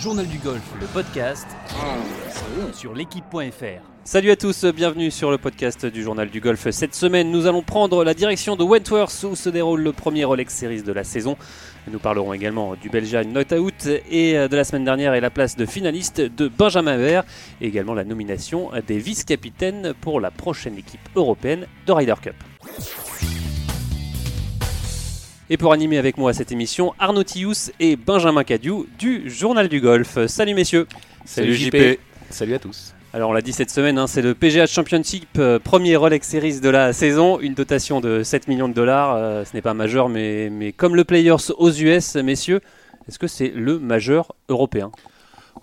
[0.00, 1.46] Journal du golf, le podcast
[2.72, 3.82] sur l'équipe.fr.
[4.04, 6.70] Salut à tous, bienvenue sur le podcast du Journal du golf.
[6.70, 10.54] Cette semaine, nous allons prendre la direction de Wentworth où se déroule le premier Rolex
[10.54, 11.36] Series de la saison.
[11.90, 15.56] Nous parlerons également du Belgian Not Out et de la semaine dernière et la place
[15.56, 17.24] de finaliste de Benjamin Vert
[17.60, 22.36] et également la nomination des vice-capitaines pour la prochaine équipe européenne de Ryder Cup.
[25.48, 29.80] Et pour animer avec moi cette émission, Arnaud Tius et Benjamin Cadieu du Journal du
[29.80, 30.26] Golf.
[30.26, 30.86] Salut messieurs.
[31.26, 31.98] Salut, JP.
[32.30, 32.94] Salut à tous.
[33.12, 36.60] Alors on l'a dit cette semaine, hein, c'est le PGA Championship, euh, premier Rolex Series
[36.60, 39.14] de la saison, une dotation de 7 millions de dollars.
[39.16, 42.60] Euh, ce n'est pas majeur, mais, mais comme le Players aux US, messieurs,
[43.08, 44.90] est-ce que c'est le majeur européen?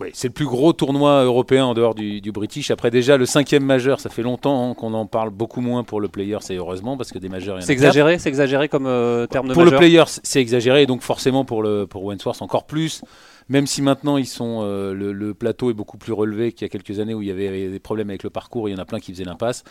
[0.00, 2.72] Oui, c'est le plus gros tournoi européen en dehors du, British.
[2.72, 6.00] Après déjà le cinquième majeur, ça fait longtemps hein, qu'on en parle beaucoup moins pour
[6.00, 7.62] le Players et heureusement parce que des majeurs.
[7.62, 11.02] C'est exagéré, c'est exagéré comme euh, terme de Pour le Players, c'est exagéré et donc
[11.02, 13.02] forcément pour le pour Wentworth encore plus.
[13.48, 16.68] Même si maintenant ils sont, euh, le, plateau est beaucoup plus relevé qu'il y a
[16.68, 18.84] quelques années où il y avait des problèmes avec le parcours, il y en a
[18.84, 19.64] plein qui faisaient l'impasse.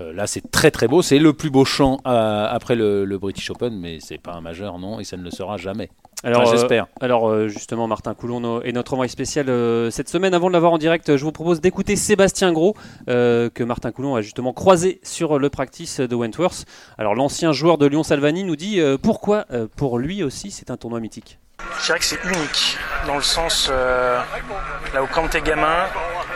[0.00, 1.02] Euh, là, c'est très très beau.
[1.02, 4.78] C'est le plus beau champ après le, le, British Open, mais c'est pas un majeur,
[4.78, 5.90] non, et ça ne le sera jamais.
[6.22, 6.84] Alors, j'espère.
[6.84, 10.34] Euh, alors, euh, justement, Martin Coulon est notre envoyé spécial euh, cette semaine.
[10.34, 12.74] Avant de l'avoir en direct, je vous propose d'écouter Sébastien Gros,
[13.06, 16.66] que Martin Coulon a justement croisé sur le practice de Wentworth.
[16.98, 21.00] Alors, l'ancien joueur de Lyon Salvani nous dit pourquoi, pour lui aussi, c'est un tournoi
[21.00, 21.39] mythique?
[21.78, 25.86] Je dirais que c'est unique, dans le sens, là où quand t'es gamin,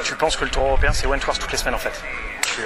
[0.03, 2.03] tu penses que le tour européen, c'est Wentworth toutes les semaines en fait.
[2.43, 2.63] Tu,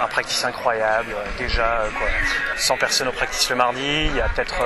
[0.00, 1.10] un practice incroyable.
[1.12, 2.08] Euh, déjà, euh, quoi,
[2.56, 3.80] 100 personnes au practice le mardi.
[4.06, 4.56] Il y a peut-être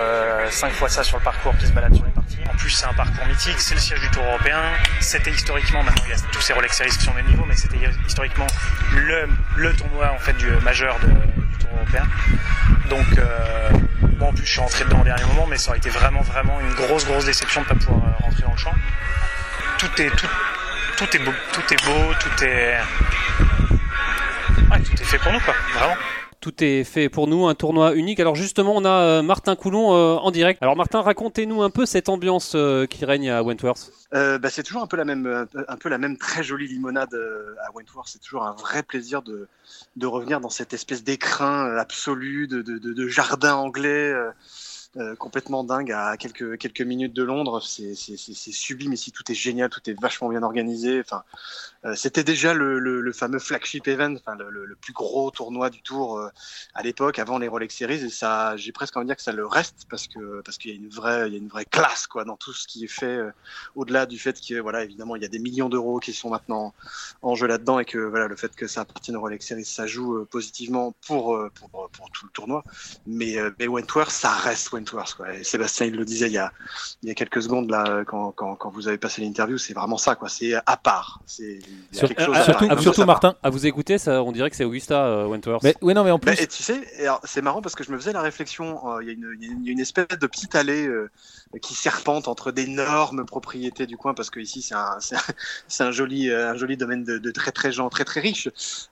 [0.50, 2.38] 5 euh, fois ça sur le parcours qui se balade sur les parties.
[2.50, 3.60] En plus, c'est un parcours mythique.
[3.60, 4.60] C'est le siège du Tour européen.
[5.00, 7.56] C'était historiquement, maintenant il y a tous ces Rolex Series qui sont même niveau, mais
[7.56, 8.46] c'était historiquement
[8.94, 11.06] le, le tournoi en fait du majeur du
[11.58, 12.04] Tour européen.
[12.88, 13.06] Donc,
[14.44, 17.04] je suis rentré dedans au dernier moment, mais ça aurait été vraiment, vraiment une grosse,
[17.04, 18.74] grosse déception de ne pas pouvoir rentrer dans le champ.
[19.78, 20.28] Tout est, tout,
[20.96, 22.76] tout est beau, tout est beau, tout est
[24.84, 25.96] tout est fait pour nous, quoi, vraiment.
[26.46, 28.20] Tout est fait pour nous, un tournoi unique.
[28.20, 30.62] Alors justement, on a euh, Martin Coulon euh, en direct.
[30.62, 33.90] Alors Martin, racontez-nous un peu cette ambiance euh, qui règne à Wentworth.
[34.12, 37.18] Bah, c'est toujours un peu la même, un peu la même très jolie limonade
[37.66, 38.06] à Wentworth.
[38.06, 39.48] C'est toujours un vrai plaisir de,
[39.96, 44.14] de revenir dans cette espèce d'écrin absolu de, de, jardin anglais.
[45.18, 47.60] Complètement dingue à quelques, quelques minutes de Londres.
[47.60, 51.00] C'est sublime ici, tout est génial, tout est vachement bien organisé.
[51.00, 51.24] Enfin,
[51.94, 56.28] C'était déjà le, fameux flagship event, enfin, le, plus gros tournoi du tour euh,
[56.74, 58.04] à l'époque, avant les Rolex Series.
[58.04, 60.70] Et ça, j'ai presque envie de dire que ça le reste parce que parce qu'il
[60.70, 62.84] y a une vraie, il y a une vraie classe quoi dans tout ce qui
[62.84, 63.18] est fait.
[63.74, 66.74] Au-delà du fait que voilà, évidemment, il y a des millions d'euros qui sont maintenant
[67.22, 69.86] en jeu là-dedans et que voilà, le fait que ça appartienne aux Rolex Series, ça
[69.86, 72.64] joue positivement pour, pour, pour tout le tournoi.
[73.06, 76.52] Mais, mais Wentworth, ça reste Wentworth Sébastien, il le disait il y a,
[77.02, 79.98] il y a quelques secondes là, quand, quand, quand vous avez passé l'interview, c'est vraiment
[79.98, 80.28] ça, quoi.
[80.28, 81.20] C'est à part.
[81.26, 81.58] C'est
[81.92, 83.36] surtout, surtout Martin.
[83.42, 85.62] À vous écouter, ça, on dirait que c'est Augusta euh, Wentworth.
[85.62, 86.40] Mais, oui, non, mais en plus.
[86.40, 86.80] et tu sais,
[87.24, 88.96] c'est marrant parce que je me faisais la réflexion.
[88.96, 91.10] Euh, il y, y, a une espèce de petite allée euh,
[91.62, 94.98] qui serpente entre d'énormes propriétés du coin parce que ici c'est un,
[95.80, 98.48] un, un, joli, un joli domaine de, de, très très gens très très riches.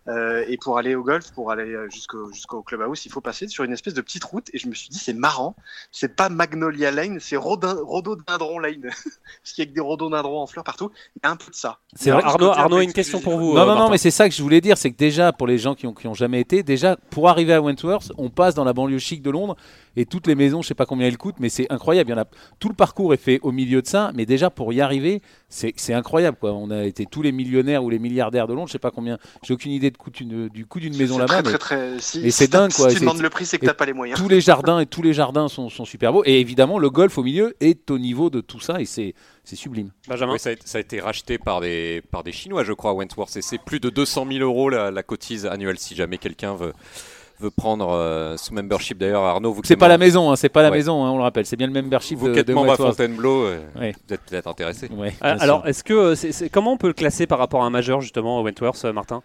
[0.09, 3.72] et pour aller au golf, pour aller jusqu'au jusqu'au clubhouse, il faut passer sur une
[3.72, 4.49] espèce de petite route.
[4.53, 5.56] Et je me suis dit, c'est marrant
[5.91, 8.83] c'est pas Magnolia Lane, c'est Rhododendron Lane.
[9.43, 10.91] Parce qu'il y a que des rhododendrons en fleurs partout.
[11.16, 11.78] Il y a un peu de ça.
[11.95, 13.54] C'est Arnaud, Arnaud, une question pour vous.
[13.54, 15.46] Non, euh, non, non, mais c'est ça que je voulais dire, c'est que déjà, pour
[15.46, 18.54] les gens qui ont, qui ont jamais été, déjà, pour arriver à Wentworth, on passe
[18.54, 19.56] dans la banlieue chic de Londres
[19.97, 22.10] et toutes les maisons, je sais pas combien elles coûtent, mais c'est incroyable.
[22.10, 22.27] Il y en a,
[22.59, 25.94] tout le parcours est fait au milieu de ça, mais déjà pour y arriver, c'est
[25.94, 26.37] incroyable.
[26.41, 26.53] Quoi.
[26.53, 29.19] On a été tous les millionnaires ou les milliardaires de Londres, je sais pas combien,
[29.43, 31.43] j'ai aucune idée de coût du coût d'une maison là-bas.
[31.43, 32.72] Mais, c'est dingue.
[32.72, 32.91] Quoi.
[32.91, 34.19] Si tu demandes le prix, c'est que t'as pas les moyens.
[34.21, 36.22] Tous les jardins et tous les jardins sont, sont, super beaux.
[36.25, 39.91] Et évidemment, le golf au milieu est au niveau de tout ça et c'est sublime.
[40.09, 40.38] Benjamin.
[40.38, 43.36] ça, a, été racheté par des, par des Chinois, je crois, Wentworth.
[43.36, 46.72] Et c'est plus de 200 000 euros la, la cotise annuelle si jamais quelqu'un veut
[47.41, 48.98] veut prendre euh, sous membership.
[48.98, 51.22] D'ailleurs Arnaud vous c'est pas la maison hein, c'est pas la maison hein, on le
[51.22, 51.47] rappelle.
[51.47, 53.83] C'est bien le membership vous êtes membre à Fontainebleau euh, vous
[54.15, 54.89] êtes peut-être intéressé.
[55.21, 58.01] Ah, alors est-ce que euh, comment on peut le classer par rapport à un majeur
[58.01, 59.22] justement Wentworth Martin?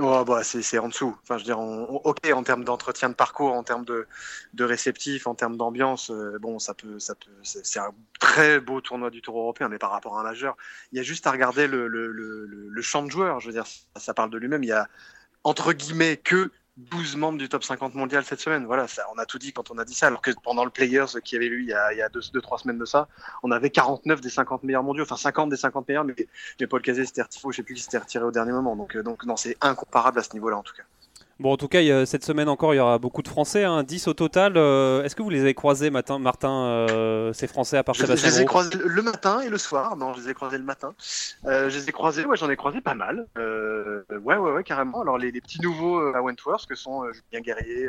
[0.00, 1.16] Oh, bah, c'est en dessous.
[1.22, 4.08] Enfin, je veux dire, ok, en termes d'entretien de parcours, en termes de,
[4.52, 6.10] de réceptif, en termes d'ambiance,
[6.40, 9.92] bon, ça peut, ça peut, c'est un très beau tournoi du Tour européen, mais par
[9.92, 10.56] rapport à un majeur,
[10.90, 13.38] il y a juste à regarder le, le, le, le champ de joueurs.
[13.38, 14.64] Je veux dire, ça, ça parle de lui-même.
[14.64, 14.88] Il y a
[15.44, 18.66] entre guillemets que 12 membres du top 50 mondial cette semaine.
[18.66, 20.08] Voilà, ça, on a tout dit quand on a dit ça.
[20.08, 22.20] Alors que pendant le Players qui avait eu il y a, il y a deux,
[22.32, 23.08] deux, trois semaines de ça,
[23.42, 26.14] on avait 49 des 50 meilleurs mondiaux, enfin 50 des 50 meilleurs, mais,
[26.60, 28.76] mais Paul Cazet s'était retiré, je sais plus s'était retiré au dernier moment.
[28.76, 30.82] Donc, euh, donc non, c'est incomparable à ce niveau-là en tout cas.
[31.38, 34.08] Bon, en tout cas, cette semaine encore, il y aura beaucoup de Français, hein, 10
[34.08, 34.54] au total.
[34.56, 38.00] Euh, est-ce que vous les avez croisés, Martin, Martin euh, ces Français à part je,
[38.00, 39.98] Sébastien Je les ai croisés le matin et le soir.
[39.98, 40.94] Non, je les ai croisés le matin.
[41.44, 43.26] Euh, je les ai croisés, ouais, j'en ai croisé pas mal.
[43.36, 45.02] Euh, ouais, ouais, ouais, carrément.
[45.02, 47.86] Alors, les, les petits nouveaux à Wentworth, que sont Julien Guerrier,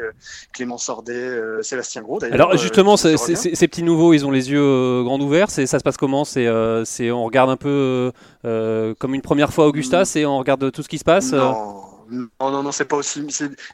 [0.52, 2.36] Clément Sordet, Sébastien Gros, d'ailleurs.
[2.36, 5.50] Alors, justement, ces petits nouveaux, ils ont les yeux grands ouverts.
[5.52, 6.26] Ça se passe comment?
[6.26, 8.12] C'est on regarde un peu
[8.44, 11.32] comme une première fois Augusta, c'est on regarde tout ce qui se passe?
[11.32, 11.87] Non.
[12.10, 13.26] Non, non, non, c'est pas aussi.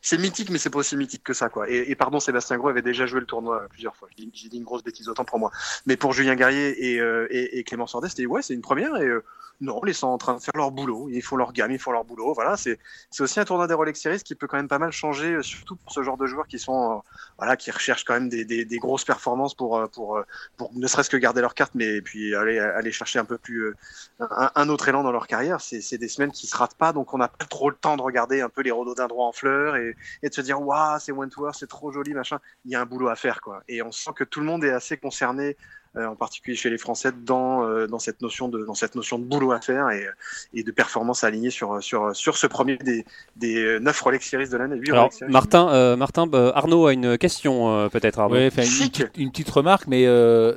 [0.02, 1.70] C'est mythique, mais c'est pas aussi mythique que ça, quoi.
[1.70, 4.08] Et, pardon, Sébastien Gros avait déjà joué le tournoi plusieurs fois.
[4.18, 5.52] J'ai dit une grosse bêtise, autant pour moi.
[5.86, 8.96] Mais pour Julien Guerrier et, euh, et, Clément Sordet, c'était ouais, c'est une première.
[8.98, 9.24] Et euh,
[9.62, 11.10] non, les sont en train de faire leur boulot.
[11.10, 12.34] Ils font leur gamme, ils font leur boulot.
[12.34, 12.80] Voilà, c'est
[13.20, 15.76] aussi un tournoi des Rolex Series qui peut quand même pas mal changer, euh, surtout
[15.76, 17.00] pour ce genre de joueurs qui sont, euh,
[17.38, 20.20] voilà, qui recherchent quand même des, grosses performances pour, pour,
[20.58, 23.74] pour ne serait-ce que garder leur carte, mais puis aller, aller chercher un peu plus
[24.20, 25.62] un, un autre élan dans leur carrière.
[25.62, 28.02] C'est des semaines qui se ratent pas, donc on n'a pas trop le temps de
[28.02, 31.68] regarder un peu les rhododendrons en fleurs et, de se dire, waouh, c'est Wentworth, c'est
[31.68, 32.40] trop joli, machin.
[32.66, 33.64] Il y a un boulot à faire, quoi.
[33.68, 35.58] Et on sent que tout le monde est assez concerné
[35.96, 39.24] en particulier chez les Français, dans, euh, dans, cette, notion de, dans cette notion de
[39.24, 40.06] boulot à faire et,
[40.54, 43.06] et de performance alignée sur, sur, sur ce premier des,
[43.36, 44.80] des 9 Rolex Series de l'année.
[44.90, 48.24] Alors, Martin, euh, Martin bah, Arnaud a une question peut-être.
[48.30, 50.06] Ouais, une, une, petite remarque, mais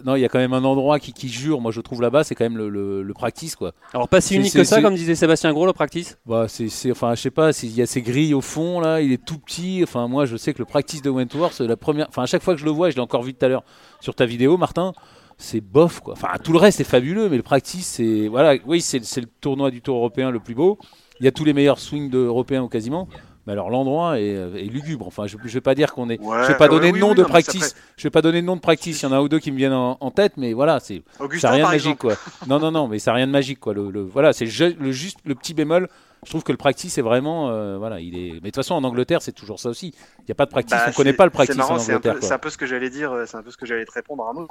[0.04, 2.24] non, il y a quand même un endroit qui, qui jure, moi je trouve là-bas,
[2.24, 3.56] c'est quand même le, le, le, practice.
[3.56, 3.72] Quoi.
[3.92, 6.18] Alors, pas si unique que ça, comme disait Sébastien Gros, le practice?
[6.26, 9.12] Bah, c'est, Enfin, je sais pas, il y a ces grilles au fond, là, il
[9.12, 9.80] est tout petit.
[9.82, 12.06] Enfin, moi je sais que le practice de Wentworth, la première.
[12.08, 13.64] Enfin, à chaque fois que je le vois, je l'ai encore vu tout à l'heure
[14.06, 14.93] sur ta vidéo, Martin
[15.37, 16.14] c'est bof quoi.
[16.14, 19.73] Enfin tout le reste est fabuleux, mais le practice c'est voilà, oui c'est le tournoi
[19.73, 20.79] du Tour européen le plus beau.
[21.19, 23.08] Il y a tous les meilleurs swings européens ou quasiment.
[23.47, 25.06] Mais alors l'endroit est, est, lugubre.
[25.08, 26.20] Enfin, je, ne vais pas dire qu'on est.
[26.23, 27.75] je vais pas donner de nom de practice.
[27.97, 29.03] Je vais pas donner de nom de practice.
[29.03, 31.03] Il y en a un ou deux qui me viennent en, tête, mais voilà, c'est
[31.38, 32.14] ça rien de magique quoi.
[32.47, 33.75] Non non non, mais ça rien de magique quoi.
[33.75, 35.88] Le, voilà, c'est le, juste le petit bémol
[36.26, 38.75] je trouve que le practice est vraiment euh, voilà il est mais de toute façon
[38.75, 39.94] en Angleterre c'est toujours ça aussi.
[40.19, 42.32] Il n'y a pas de practice bah, on connaît pas le practice en Angleterre c'est
[42.32, 44.46] un, peu ce que j'allais dire c'est un peu ce que j'allais te répondre Arnaud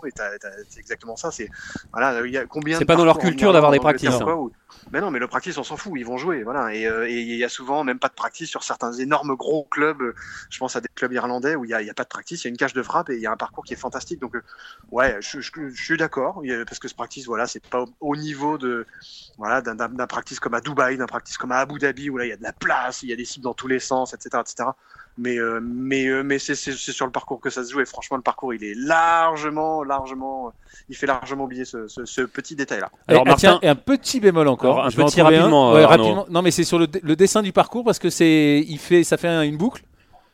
[0.70, 1.50] c'est exactement ça c'est
[1.92, 4.18] voilà il y a combien c'est pas dans leur culture d'avoir des practices
[4.92, 7.36] mais non mais le practice on s'en fout ils vont jouer voilà euh, et il
[7.36, 10.14] y a souvent même pas de practice sur certains énormes gros clubs
[10.50, 12.50] je pense à des clubs irlandais où il n'y a, pas de practice il y
[12.50, 14.36] a une cage de frappe et il y a un parcours qui est fantastique donc
[14.36, 14.44] euh,
[14.92, 15.40] ouais je,
[15.74, 18.86] suis d'accord parce que ce practice voilà c'est pas au niveau de
[19.38, 22.30] voilà d'un practice comme à Dubaï d'un practice comme à Abu Dhabi où là il
[22.30, 24.42] y a de la place, il y a des cibles dans tous les sens, etc.,
[24.42, 24.70] etc.
[25.18, 28.18] Mais euh, mais euh, mais c'est sur le parcours que ça se joue et franchement
[28.18, 30.52] le parcours il est largement largement
[30.90, 32.92] il fait largement oublier ce, ce, petit détail là.
[33.08, 36.26] Alors et, Martin, et un petit bémol encore, un petit rapidement, ouais, rapidement.
[36.30, 39.16] Non mais c'est sur le, le, dessin du parcours parce que c'est il fait ça
[39.16, 39.84] fait une boucle.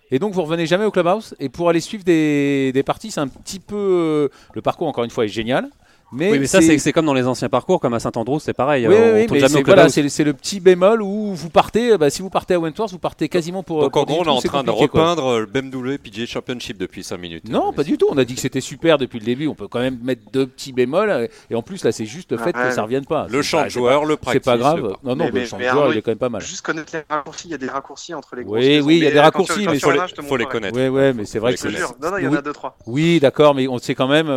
[0.09, 3.21] Et donc vous revenez jamais au clubhouse et pour aller suivre des, des parties c'est
[3.21, 5.69] un petit peu euh, le parcours encore une fois est génial
[6.11, 8.87] mais, oui, mais ça, c'est comme dans les anciens parcours, comme à Saint-Andrew, c'est pareil.
[8.87, 12.53] Oui, oui, mais c'est voilà, le petit bémol où vous partez, bah, si vous partez
[12.55, 13.81] à Wentworth, vous partez quasiment pour.
[13.81, 17.17] Donc en gros, on est en train de repeindre le BMW PGA Championship depuis 5
[17.17, 17.49] minutes.
[17.49, 18.07] Non, pas du tout.
[18.09, 19.47] On a dit que c'était super depuis le début.
[19.47, 21.29] On peut quand même mettre deux petits bémols.
[21.49, 23.27] Et en plus, là, c'est juste le fait que ça revienne pas.
[23.29, 24.41] Le champ de joueur, le practice.
[24.43, 24.95] C'est pas grave.
[25.03, 26.41] Non, non, le champ de joueur, il est quand même pas mal.
[26.41, 27.47] Juste connaître les raccourcis.
[27.47, 29.77] Il y a des raccourcis entre les Oui, oui, il y a des raccourcis, mais
[29.77, 30.77] il faut les connaître.
[30.77, 31.67] Oui, oui, mais c'est vrai que.
[31.67, 32.77] Non, non, il y en a deux, trois.
[32.85, 34.27] Oui, d'accord, mais c'est quand même,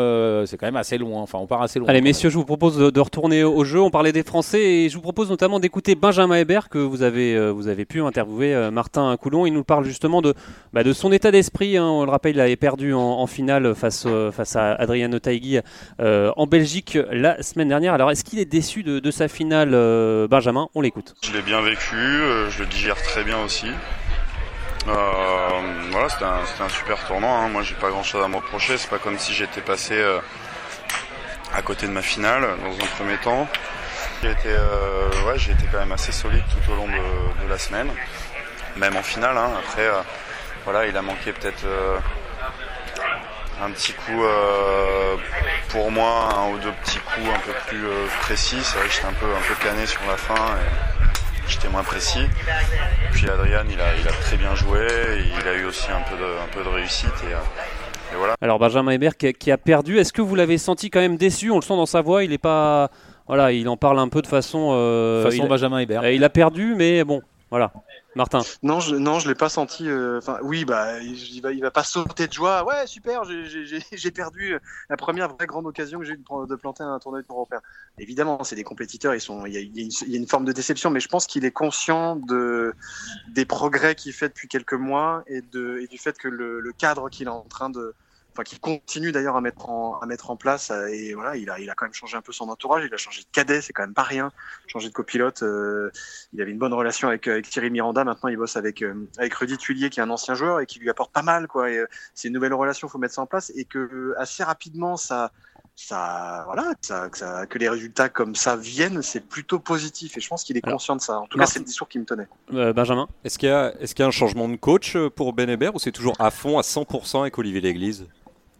[0.46, 1.20] c'est quand même assez loin.
[1.20, 1.88] Enfin, on part assez loin.
[1.88, 3.80] Allez, messieurs, je vous propose de, retourner au jeu.
[3.80, 7.34] On parlait des Français et je vous propose notamment d'écouter Benjamin Hébert que vous avez,
[7.34, 9.46] euh, vous avez pu interviewer euh, Martin Coulon.
[9.46, 10.34] Il nous parle justement de,
[10.72, 11.76] bah, de son état d'esprit.
[11.76, 11.84] Hein.
[11.84, 15.58] On le rappelle, il avait perdu en, finale face, euh, face à Adriano Taigui
[15.98, 17.94] en Belgique la semaine dernière.
[17.94, 19.70] Alors est-ce qu'il est déçu de, sa finale,
[20.28, 20.68] Benjamin?
[20.74, 21.14] On l'écoute.
[21.22, 23.66] Je l'ai bien vécu, je le digère très bien aussi.
[24.86, 27.30] voilà, c'était un, un, super tournoi.
[27.30, 27.48] Hein.
[27.48, 28.76] Moi, j'ai pas grand chose à me reprocher.
[28.76, 29.94] C'est pas comme si j'étais passé
[31.56, 33.48] à côté de ma finale dans un premier temps.
[34.22, 37.58] J'ai été, euh, ouais, j'ai été quand même assez solide tout au long de, la
[37.58, 37.90] semaine,
[38.76, 39.36] même en finale.
[39.36, 39.50] Hein.
[39.58, 40.00] Après, euh,
[40.64, 41.98] voilà, il a manqué peut-être euh,
[43.62, 44.22] un petit coup
[45.68, 47.86] pour moi, un ou deux petits coups un peu plus
[48.22, 48.58] précis.
[48.62, 50.34] C'est vrai que j'étais un peu, un peu cané sur la fin.
[50.34, 50.94] Et,
[51.46, 52.26] J'étais moins précis.
[53.12, 54.86] Puis Adrian, il a, il a très bien joué.
[55.38, 57.12] il a eu aussi un peu de, un peu de réussite.
[58.40, 61.50] Alors Benjamin Hébert qui, a perdu, est-ce que vous l'avez senti quand même déçu?
[61.50, 62.90] On le sent dans sa voix, il est pas,
[63.26, 64.70] voilà, il en parle un peu de façon.
[64.72, 66.08] Euh, façon Benjamin Hébert.
[66.10, 67.72] il a perdu, mais bon, Voilà.
[68.16, 68.42] Martin.
[68.62, 69.88] Non, je, non, je l'ai pas senti.
[69.88, 72.64] euh, Enfin, oui, bah, il va, il va pas sauter de joie.
[72.64, 74.56] Ouais, super, j'ai- perdu
[74.88, 77.60] la première vraie grande occasion que j'ai eu de, planter un tournoi européen.
[77.98, 80.18] Évidemment, c'est des compétiteurs, ils sont, il y, a, il y une, il y a
[80.18, 82.74] une forme de déception, mais je pense qu'il est conscient de
[83.28, 86.72] des progrès qu'il fait depuis quelques mois et de et du fait que le, le
[86.72, 87.94] cadre qu'il est en train de
[88.36, 91.48] Enfin, qu'il continue d'ailleurs à mettre en à mettre en place euh, et voilà il
[91.50, 93.60] a il a quand même changé un peu son entourage il a changé de cadet
[93.60, 94.32] c'est quand même pas rien
[94.66, 95.90] changé de copilote euh,
[96.32, 98.02] il avait une bonne relation avec, avec Thierry Miranda.
[98.02, 100.80] Maintenant, il bosse avec, euh, avec Rudy Tuilier, qui est un ancien joueur et qui
[100.80, 101.46] lui apporte pas mal.
[101.46, 101.68] Quoi.
[101.70, 103.52] Euh, c'est une nouvelle relation, il faut mettre ça en place.
[103.54, 105.30] Et que euh, assez rapidement, ça,
[105.76, 110.16] ça, voilà, que, ça, que, ça- que les résultats comme ça viennent, c'est plutôt positif.
[110.16, 111.18] Et je pense qu'il est Alors, conscient de ça.
[111.20, 112.26] En tout cas, c'est le discours qui me tenait.
[112.52, 113.06] Euh, Benjamin?
[113.24, 115.48] Est-ce qu'il y, a- est-ce qu'il y a un changement de coach euh, pour Ben
[115.48, 118.06] Hébert ou c'est toujours à fond, à 100% avec Olivier Léglise?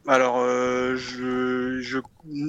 [0.07, 1.99] Alors, euh, je, je,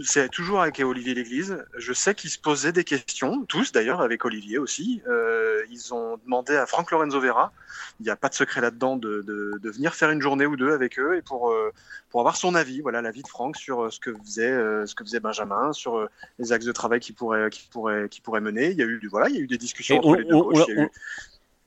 [0.04, 1.64] c'est toujours avec Olivier Léglise.
[1.78, 5.02] Je sais qu'ils se posaient des questions, tous d'ailleurs, avec Olivier aussi.
[5.08, 7.54] Euh, ils ont demandé à Franck Lorenzo Vera,
[8.02, 10.58] il n'y a pas de secret là-dedans, de, de, de venir faire une journée ou
[10.58, 11.72] deux avec eux et pour, euh,
[12.10, 14.94] pour avoir son avis, voilà, l'avis de Franck sur euh, ce que faisait, euh, ce
[14.94, 16.06] que faisait Benjamin, sur
[16.40, 18.72] les axes de travail qu'il pourrait, qu'il pourrait, qu'il pourrait mener.
[18.72, 20.26] Il y a eu, voilà, il y a eu des discussions Et entre on- les
[20.26, 20.58] deux on- coachs.
[20.58, 20.90] on- Il y a eu-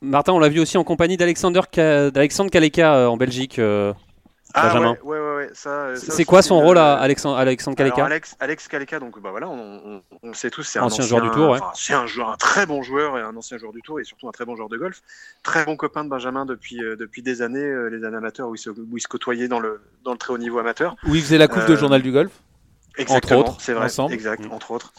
[0.02, 3.59] Martin, on l'a vu aussi en compagnie d'Alexander Kaleka en Belgique.
[4.49, 4.61] Euh.
[4.61, 4.90] Ah, Benjamin.
[4.90, 7.95] ouais, ouais, ouais, ouais, ça, euh, ça C'est quoi son rôle à Alexandre, Alexandre Alors,
[7.95, 10.85] Kaleka Alex, Alex Kaleka, donc bah voilà, on, on, on le sait tous, c'est un
[10.85, 11.59] Ancien joueur du Tour, ouais.
[11.75, 14.26] c'est un joueur, un très bon joueur et un ancien joueur du Tour et surtout
[14.28, 15.02] un très bon joueur de golf,
[15.43, 18.55] très bon copain de Benjamin depuis euh, depuis des années, euh, les années amateurs où
[18.55, 20.97] ils se, où se côtoyaient dans le dans le très haut niveau amateur.
[21.07, 22.33] Où il faisait la coupe de Euh, journal du golf.
[22.97, 24.12] Exactement, autres, c'est vrai, ensemble.
[24.14, 24.52] exact, Mm.
[24.52, 24.93] entre autres.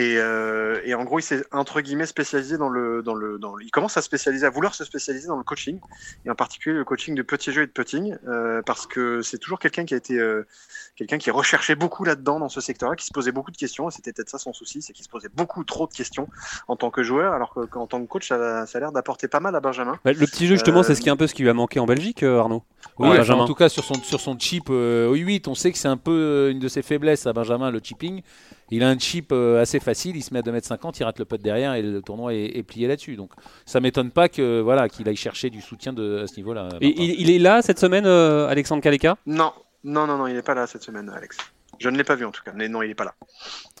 [0.00, 3.56] Et, euh, et en gros, il s'est entre guillemets spécialisé dans le, dans le, dans
[3.56, 5.80] le- il commence à spécialiser, à vouloir se spécialiser dans le coaching,
[6.24, 9.38] et en particulier le coaching de petits jeux et de putting, euh, parce que c'est
[9.38, 10.46] toujours quelqu'un qui a été, euh,
[10.94, 13.92] quelqu'un qui recherchait beaucoup là-dedans dans ce secteur-là, qui se posait beaucoup de questions, et
[13.92, 16.28] c'était peut-être ça son souci, c'est qu'il se posait beaucoup trop de questions
[16.68, 19.26] en tant que joueur, alors que- qu'en tant que coach, ça, ça a l'air d'apporter
[19.26, 19.98] pas mal à Benjamin.
[20.04, 21.50] Bah, le petit jeu, justement, Euh, c'est ce qui est un peu ce qui lui
[21.50, 22.62] a manqué en Belgique, euh, Arnaud.
[23.00, 23.42] Oui, Ouais, enfin, Benjamin.
[23.42, 25.96] en tout cas sur son, sur son chip euh, 8, on sait que c'est un
[25.96, 28.22] peu une de ses faiblesses à Benjamin, le chipping.
[28.70, 31.24] Il a un chip euh, assez facile, il se met à 2m50, il rate le
[31.24, 33.16] putt derrière et le tournoi est, est plié là-dessus.
[33.16, 33.32] Donc
[33.64, 36.68] ça m'étonne pas que voilà qu'il aille chercher du soutien de, à ce niveau-là.
[36.80, 39.16] Et il, il est là cette semaine, euh, Alexandre Kaleka?
[39.26, 39.52] Non,
[39.84, 41.36] non, non, non, il n'est pas là cette semaine, Alex.
[41.78, 43.14] Je ne l'ai pas vu en tout cas, mais non, il n'est pas là.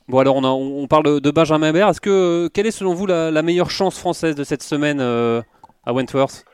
[0.06, 1.88] Bon, alors on, a- on parle de, Benjamin Hébert.
[1.88, 5.00] Est-ce que, euh, quelle est selon vous la, la meilleure chance française de cette semaine
[5.00, 5.42] euh,
[5.84, 6.44] à Wentworth?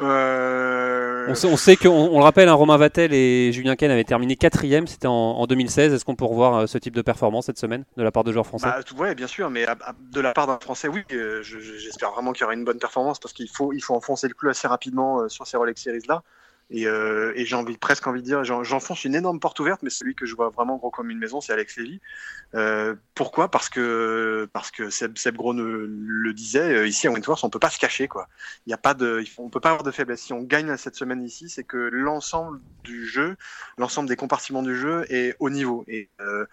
[0.00, 1.03] Euh...
[1.28, 4.04] on sait, on sait que, on, le rappelle, hein, Romain Vattel et Julien Ken avaient
[4.04, 5.92] terminé quatrième, c'était en, en 2016.
[5.92, 8.32] Est-ce qu'on peut revoir euh, ce type de performance cette semaine de la part de
[8.32, 8.66] joueurs français?
[8.66, 9.66] Bah, ouais, bien sûr, mais
[10.12, 12.64] de la part d'un Français, oui, euh, je- je- j'espère vraiment qu'il y aura une
[12.64, 15.56] bonne performance parce qu'il faut, il faut enfoncer le clou assez rapidement euh, sur ces
[15.56, 16.22] Rolex Series là.
[16.70, 19.90] Et, euh, et j'ai presque envie de dire, j'en- j'enfonce une énorme porte ouverte, mais
[19.90, 22.00] celui que je vois vraiment gros comme une maison, c'est Alex Lévy.
[22.54, 23.50] Euh, pourquoi?
[23.50, 27.50] Parce que parce que Seb, Seb Gros ne- le disait, euh, ici à Wentworth, on
[27.50, 28.28] peut pas se cacher, quoi.
[28.66, 30.22] Il y a pas de, on peut pas avoir de faiblesse.
[30.22, 33.36] Si on gagne cette semaine ici, c'est que l'ensemble du jeu,
[33.78, 35.84] l'ensemble des compartiments du jeu est au niveau.
[35.88, 36.46] Et euh,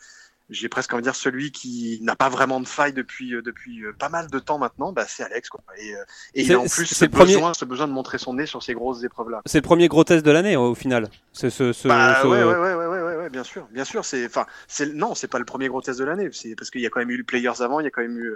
[0.51, 3.83] j'ai presque envie de dire celui qui n'a pas vraiment de faille depuis euh, depuis
[3.83, 5.61] euh, pas mal de temps maintenant, bah, c'est Alex quoi.
[5.77, 6.03] Et, euh,
[6.35, 8.33] et il a en plus c'est ce le premier- besoin, ce besoin de montrer son
[8.35, 9.41] nez sur ces grosses épreuves là.
[9.45, 11.07] C'est le premier gros test de l'année au final.
[11.33, 12.80] C'est ce, ce- Bah, ce- ouais, ouais, ouais,
[13.31, 14.05] bien sûr, bien sûr.
[14.05, 16.29] C'est, enfin, c'est, non, c'est pas le premier gros test de l'année.
[16.31, 18.01] C'est parce qu'il y a quand même eu le Players avant, il y a quand
[18.01, 18.35] même eu,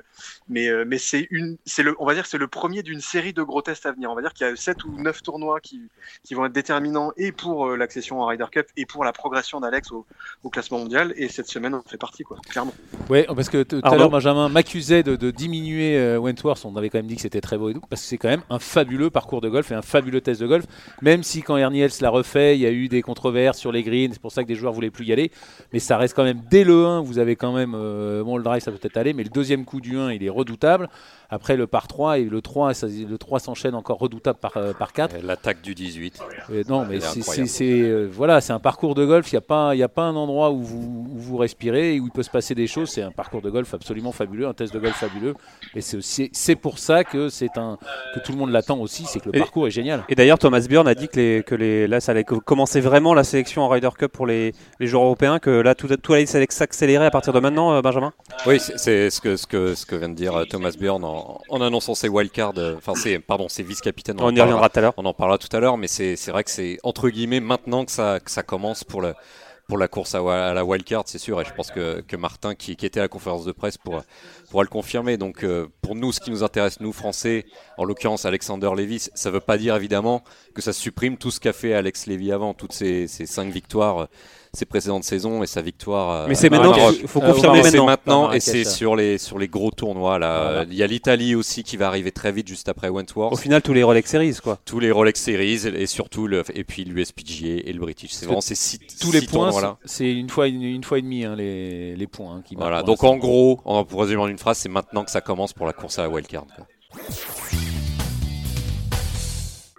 [0.50, 3.02] mais, euh, mais c'est une, c'est le, on va dire, que c'est le premier d'une
[3.02, 4.12] série de gros tests à venir.
[4.12, 5.82] On va dire qu'il y a sept ou neuf tournois qui,
[6.24, 9.60] qui vont être déterminants et pour euh, l'accession en Ryder Cup et pour la progression
[9.60, 10.06] d'Alex au,
[10.44, 11.14] au classement mondial.
[11.18, 12.74] Et cette semaine, on en fait partie, quoi, clairement.
[13.10, 16.66] Ouais, parce que tout à l'heure, Benjamin m'accusait de, de diminuer euh, Wentworth.
[16.66, 18.30] On avait quand même dit que c'était très beau et tout, parce que c'est quand
[18.30, 20.66] même un fabuleux parcours de golf et un fabuleux test de golf.
[21.02, 23.84] Même si quand Ernie Els l'a refait, il y a eu des controverses sur les
[23.84, 25.32] greens, c'est pour ça que des joueurs voulaient plus y aller.
[25.74, 28.44] Mais ça reste quand même dès le 1, vous avez quand même euh, bon le
[28.44, 30.90] drive, ça peut peut-être aller, mais le deuxième coup du 1, il est redoutable.
[31.30, 34.74] Après le par 3 et le 3, ça- le 3 s'enchaîne encore redoutable par, euh,
[34.74, 35.16] par 4.
[35.24, 36.20] L'attaque du 18.
[36.52, 39.32] Euh, non, mais c'est- euh, voilà, c'est un parcours de golf.
[39.32, 41.96] Il n'y a pas, il y a pas un endroit où vous, où vous respirez
[41.96, 42.90] et où il peut se passer des choses.
[42.90, 45.34] C'est un parcours de golf absolument fabuleux, un test de golf fabuleux.
[45.76, 47.78] Et c'est aussi, c'est pour ça que c'est un,
[48.14, 50.04] que tout le monde l'attend aussi, c'est que le Et- parcours est génial.
[50.10, 52.80] Et d'ailleurs, Thomas Bjorn a dit que, les, que les, là, ça allait co- commencer
[52.82, 56.14] vraiment la sélection en Ryder Cup pour les, les joueurs européens, que là, tout, tout
[56.14, 58.14] allait s'accélérer à partir de maintenant, euh, Benjamin?
[58.46, 61.62] Oui, c'est- ce que, ce, que, ce que vient de dire Thomas Bjorn en, en
[61.62, 62.54] annonçant ses wildcards.
[62.58, 64.18] euh, Enfin, c'est pardon, ses vice-capitaines.
[64.20, 64.94] On en y reviendra tout à l'heure.
[64.98, 67.86] On en parlera tout à l'heure, mais c'est c'est vrai que c'est entre guillemets maintenant
[67.86, 69.14] que ça, que ça commence pour, le,
[69.68, 71.42] pour la course à, la wildcard, c'est sûr.
[71.42, 74.04] Et je pense que, que Martin, qui, qui était à la conférence de presse, pourra,
[74.52, 75.18] pourra le confirmer.
[75.18, 77.46] Donc euh, pour nous, ce qui nous intéresse, nous Français,
[77.78, 81.40] en l'occurrence Alexander Lévis, ça ne veut pas dire évidemment que ça supprime tout ce
[81.40, 84.08] qu'a fait Alex Lévy avant, toutes ces, ces cinq victoires
[84.56, 86.24] ses précédentes saisons et sa victoire.
[86.24, 87.86] Euh, Mais c'est maintenant, il faut confirmer maintenant.
[87.86, 90.20] maintenant et c'est sur les, sur les gros tournois.
[90.20, 90.66] Là.
[90.70, 93.34] Il y a l'Italie aussi qui va arriver très vite juste après Wentworth.
[93.34, 94.60] Au final, tous les Rolex Series, quoi.
[94.66, 98.12] Tous les Rolex Series et surtout le, et puis l'USPGA et le British.
[98.12, 99.78] C'est vraiment ces six, tous les points.
[99.86, 102.84] C'est une fois, une, fois et demie hein, les, les points hein, qui Voilà.
[102.84, 103.58] Donc en gros,
[103.88, 106.10] pour résumer en une phrase, c'est maintenant que ça commence pour la course à la
[106.10, 106.46] wildcard.
[106.56, 106.66] Quoi.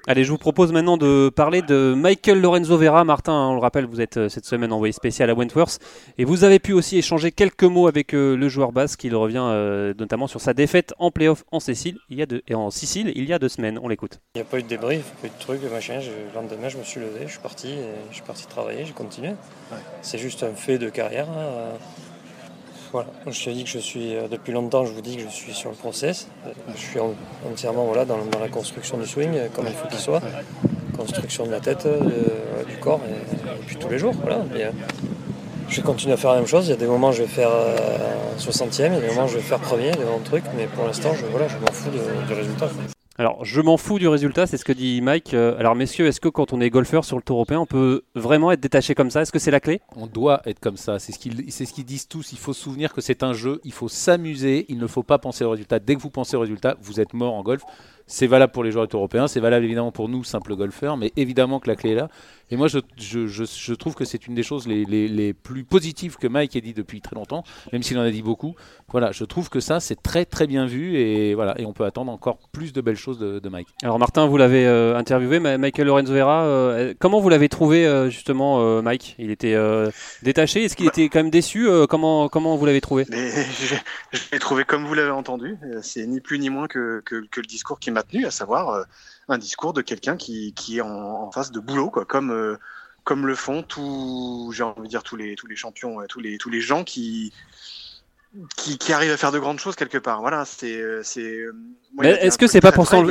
[0.08, 3.02] Allez, je vous propose maintenant de parler de Michael Lorenzo Vera.
[3.02, 5.80] Martin, on le rappelle, vous êtes euh, cette semaine envoyé spécial à Wentworth.
[6.16, 9.02] Et vous avez pu aussi échanger quelques mots avec euh, le joueur basque.
[9.02, 12.40] Il revient euh, notamment sur sa défaite en playoff en Sicile il y a deux,
[12.46, 13.80] et en Sicile il y a deux semaines.
[13.82, 14.20] On l'écoute.
[14.36, 15.98] Il n'y a pas eu de débrief, pas eu de truc, machin.
[15.98, 17.74] le lendemain, je me suis levé, je suis parti,
[18.10, 19.32] je suis parti travailler, j'ai continué.
[20.02, 21.28] C'est juste un fait de carrière.
[21.28, 21.78] Hein,
[23.26, 25.52] Je te dis que je suis, euh, depuis longtemps, je vous dis que je suis
[25.52, 26.28] sur le process.
[26.74, 27.00] Je suis
[27.50, 30.22] entièrement voilà, dans, la construction du swing, euh, comme il faut qu'il soit.
[30.96, 32.00] Construction de la tête, euh,
[32.68, 34.14] du corps, et, puis tous les jours.
[34.22, 34.44] Voilà.
[35.68, 36.66] je vais continuer à faire la même chose.
[36.66, 37.50] Il y a des moments où je vais faire
[38.38, 40.44] 60e, il y a des moments où je vais faire premier, des moments de trucs,
[40.56, 42.68] mais pour l'instant, je, voilà, je m'en fous du résultat.
[43.18, 45.32] Alors, je m'en fous du résultat, c'est ce que dit Mike.
[45.32, 48.02] Euh, alors, messieurs, est-ce que quand on est golfeur sur le tour européen, on peut
[48.14, 49.22] vraiment être détaché comme ça?
[49.22, 49.80] Est-ce que c'est la clé?
[49.96, 50.98] On doit être comme ça.
[50.98, 52.32] C'est ce qu'ils ce qu'ils disent tous.
[52.32, 53.62] Il faut se souvenir que c'est un jeu.
[53.64, 54.66] Il faut s'amuser.
[54.68, 55.78] Il ne faut pas penser au résultat.
[55.78, 57.62] Dès que vous pensez au résultat, vous êtes mort en golf.
[58.06, 61.58] C'est valable pour les joueurs européens, c'est valable évidemment pour nous, simples golfeurs, mais évidemment
[61.58, 62.08] que la clé est là.
[62.50, 65.64] Et moi, je, je, je, trouve que c'est une des choses les, les, les, plus
[65.64, 68.54] positives que Mike ait dit depuis très longtemps, même s'il en a dit beaucoup.
[68.88, 71.84] Voilà, je trouve que ça, c'est très très bien vu et voilà, et on peut
[71.84, 73.66] attendre encore plus de belles choses de, de Mike.
[73.82, 76.44] Alors Martin, vous l'avez euh, interviewé, Michael Lorenzo Vera.
[76.44, 79.16] Euh, comment vous l'avez trouvé euh, justement, Mike?
[79.18, 79.56] Il était
[80.22, 80.64] détaché?
[80.64, 83.06] Est-ce qu'il était quand même déçu Comment comment vous l'avez trouvé?
[83.10, 85.56] Je l'ai trouvé comme vous l'avez entendu.
[85.82, 88.86] C'est ni plus ni moins que, que, que le discours qui m'a tenu, à savoir
[89.28, 92.56] un discours de quelqu'un qui, qui est en, en, face de boulot, quoi, comme, euh,
[93.04, 96.38] comme le font tous, j'ai envie de dire tous les, tous les champions, tous les,
[96.38, 97.32] tous les gens qui,
[98.56, 100.20] qui, qui arrivent à faire de grandes choses quelque part.
[100.20, 101.02] Voilà, c'est, euh.
[101.18, 101.52] Euh,
[102.02, 103.02] est-ce que c'est pas pour ça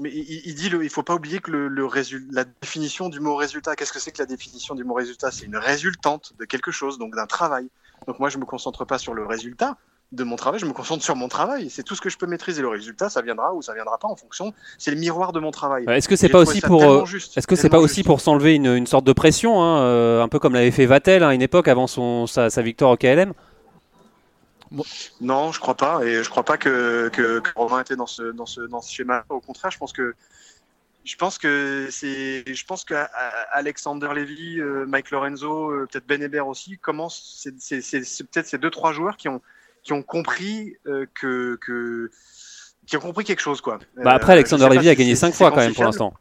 [0.00, 3.08] mais il, il dit, le, il faut pas oublier que le, le résultat, la définition
[3.08, 5.32] du mot résultat, qu'est-ce que c'est que la définition du mot résultat?
[5.32, 7.68] C'est une résultante de quelque chose, donc d'un travail.
[8.06, 9.76] Donc moi, je me concentre pas sur le résultat,
[10.10, 11.68] de mon travail, je me concentre sur mon travail.
[11.68, 12.62] C'est tout ce que je peux maîtriser.
[12.62, 14.54] Le résultat, ça viendra ou ça viendra pas en fonction.
[14.78, 15.84] C'est le miroir de mon travail.
[15.88, 17.04] Est-ce que c'est pas aussi pour euh,
[17.36, 20.28] est-ce que c'est pas aussi pour s'enlever une, une, sorte de pression, hein, euh, un
[20.28, 22.96] peu comme l'avait fait Vatel hein, à une époque avant son sa, sa victoire au
[22.96, 23.34] KLM
[25.20, 26.02] Non, je crois pas.
[26.04, 28.90] Et je crois pas que, que, que Romain était dans ce dans ce dans ce
[28.90, 29.24] schéma.
[29.28, 30.14] Au contraire, je pense que
[31.04, 32.94] je pense que c'est, je pense que
[33.52, 37.46] Alexander Levy, euh, Mike Lorenzo, peut-être Ben Hébert aussi commencent.
[37.58, 39.42] C'est, c'est peut-être ces deux trois joueurs qui ont
[39.82, 42.10] qui ont compris euh, que, que,
[42.86, 43.78] qui ont compris quelque chose quoi.
[43.96, 46.14] Bah après, Alexander euh, Levy a gagné 5 fois quand même pour l'instant.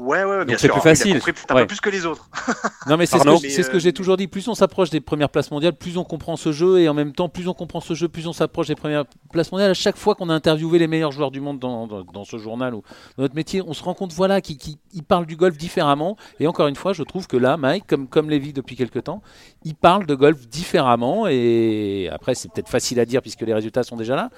[0.00, 1.20] Ouais, ouais, bien c'est plus facile.
[1.48, 2.28] un peu plus que les autres.
[2.86, 4.26] non, mais c'est ce, que, ce que j'ai toujours dit.
[4.26, 6.80] Plus on s'approche des premières places mondiales, plus on comprend ce jeu.
[6.80, 9.52] Et en même temps, plus on comprend ce jeu, plus on s'approche des premières places
[9.52, 9.70] mondiales.
[9.70, 12.74] À chaque fois qu'on a interviewé les meilleurs joueurs du monde dans, dans, ce journal
[12.74, 12.82] ou
[13.16, 14.76] dans notre métier, on se rend compte voilà, qu'ils
[15.06, 16.16] parlent du golf différemment.
[16.40, 19.22] Et encore une fois, je trouve que là, Mike, comme, comme Lévy depuis quelques temps,
[19.64, 21.26] il parle de golf différemment.
[21.28, 24.30] Et après, c'est peut-être facile à dire puisque les résultats sont déjà là.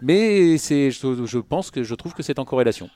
[0.00, 2.88] Mais je, je pense que je trouve que c'est en corrélation.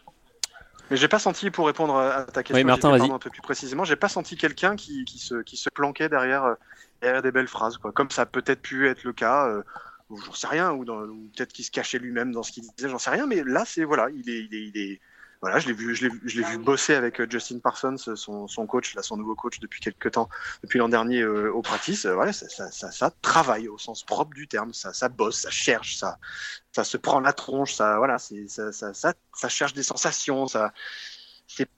[0.90, 3.96] Mais j'ai pas senti, pour répondre à ta question, Martin, un peu plus précisément, j'ai
[3.96, 6.54] pas senti quelqu'un qui, qui, se, qui se planquait derrière, euh,
[7.02, 7.92] derrière des belles phrases, quoi.
[7.92, 9.62] Comme ça a peut-être pu être le cas, euh,
[10.10, 12.98] j'en sais rien, ou, ou peut-être qu'il se cachait lui-même dans ce qu'il disait, j'en
[12.98, 15.00] sais rien, mais là, c'est, voilà, il est, il est, il est
[15.42, 18.94] voilà, je l'ai vu, je l'ai vu bosser avec euh, Justin Parsons, son, son, coach,
[18.94, 20.28] là, son nouveau coach depuis quelques temps,
[20.62, 22.06] depuis l'an dernier euh, au practice.
[22.06, 25.40] Euh, voilà, ça, ça, ça, ça, travaille au sens propre du terme, ça, ça bosse,
[25.40, 26.18] ça cherche, ça,
[26.72, 30.72] ça se prend la tronche, ça, voilà, c'est, ça, ça, ça, cherche des sensations, ça,
[31.46, 31.68] c'est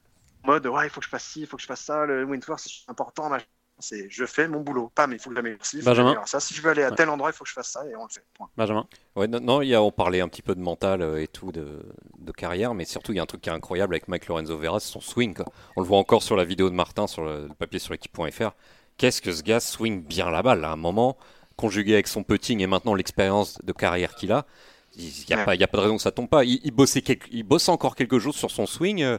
[0.45, 2.25] mode, ouais, il faut que je fasse ci, il faut que je fasse ça, le
[2.25, 3.47] Windward, c'est important, machin.
[3.81, 4.91] C'est je fais mon boulot.
[4.95, 6.17] Pas, mais il faut que j'améliore Benjamin.
[6.27, 6.41] ça.
[6.41, 8.05] Si je veux aller à tel endroit, il faut que je fasse ça et on
[8.05, 8.25] le fait.
[8.57, 8.87] Benjamin.
[9.15, 11.53] Ouais, non, il y a, on parlait un petit peu de mental euh, et tout,
[11.53, 11.81] de,
[12.19, 14.57] de, carrière, mais surtout, il y a un truc qui est incroyable avec Mike Lorenzo
[14.59, 15.37] Vera, c'est son swing.
[15.77, 18.51] On le voit encore sur la vidéo de Martin, sur le, papier sur l'équipe.fr.
[18.97, 21.17] Qu'est-ce que ce gars swing bien la balle à un moment,
[21.57, 24.45] conjugué avec son putting et maintenant l'expérience de carrière qu'il a.
[24.97, 26.45] Il n'y a, pas, a pas de raison que ça tombe pas.
[26.45, 29.03] Il, il, bossait il bosse encore quelque chose sur son swing.
[29.03, 29.19] Euh,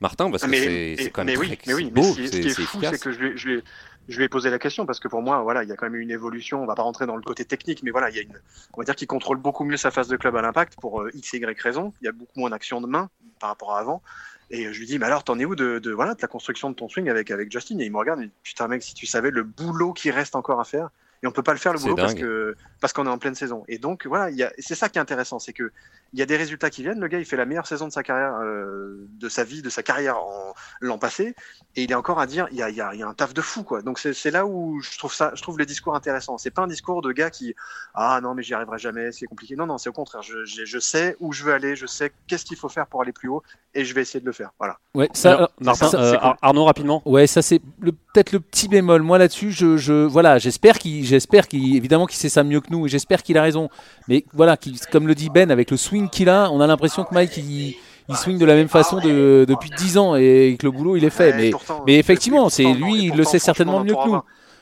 [0.00, 2.78] Martin, parce que c'est quand même mais très, oui, mais oui, ce qui est, fou,
[2.80, 3.60] c'est que je, je,
[4.08, 5.86] je lui ai posé la question parce que pour moi, voilà, il y a quand
[5.86, 6.62] même une évolution.
[6.62, 8.40] On va pas rentrer dans le côté technique, mais voilà, il y a une,
[8.74, 11.10] on va dire qu'il contrôle beaucoup mieux sa phase de club à l'impact pour euh,
[11.14, 11.92] x, y raison.
[12.00, 14.02] Il y a beaucoup moins d'action de main par rapport à avant.
[14.50, 17.10] Et je lui dis, mais alors, t'en es où de, la construction de ton swing
[17.10, 17.78] avec, avec Justin?
[17.80, 20.60] Et il me regarde, et putain, mec, si tu savais le boulot qui reste encore
[20.60, 20.88] à faire.
[21.22, 23.34] Et on peut pas le faire le boulot parce que parce qu'on est en pleine
[23.34, 23.64] saison.
[23.68, 25.72] Et donc voilà, il y a- c'est ça qui est intéressant, c'est que
[26.12, 27.00] il y a des résultats qui viennent.
[27.00, 29.68] Le gars, il fait la meilleure saison de sa carrière, euh, de sa vie, de
[29.68, 31.34] sa carrière en l'an passé,
[31.76, 33.14] et il est encore à dire, il y a, il y a- y a un
[33.14, 33.82] taf de fou, quoi.
[33.82, 36.38] Donc c'est c'est là où je trouve ça, je trouve le discours intéressant.
[36.38, 37.54] C'est pas un discours de gars qui,
[37.94, 39.56] ah non mais j'y arriverai jamais, c'est compliqué.
[39.56, 40.22] Non non, c'est au contraire.
[40.22, 43.02] Je, je, je sais où je veux aller, je sais qu'est-ce qu'il faut faire pour
[43.02, 43.42] aller plus haut,
[43.74, 44.50] et je vais essayer de le faire.
[44.58, 44.78] Voilà.
[44.94, 46.18] Ouais, ça, Alors, Martin, ça- euh, cool.
[46.22, 47.02] Ar- Arnaud, rapidement.
[47.04, 49.02] Ouais, ça c'est le- peut-être le petit bémol.
[49.02, 52.68] Moi là-dessus, je, je voilà, j'espère qu'il, j'espère qu'il, évidemment qu'il sait ça mieux que
[52.70, 53.68] nous, et j'espère qu'il a raison.
[54.08, 57.04] Mais voilà, qu'il- comme le dit Ben, avec le swing qu'il a, on a l'impression
[57.04, 57.74] que Mike il,
[58.08, 61.04] il swing de la même façon de- depuis 10 ans et que le boulot il
[61.04, 61.32] est fait.
[61.36, 61.50] Mais,
[61.86, 64.12] mais effectivement, c'est lui, il le sait certainement mieux que nous.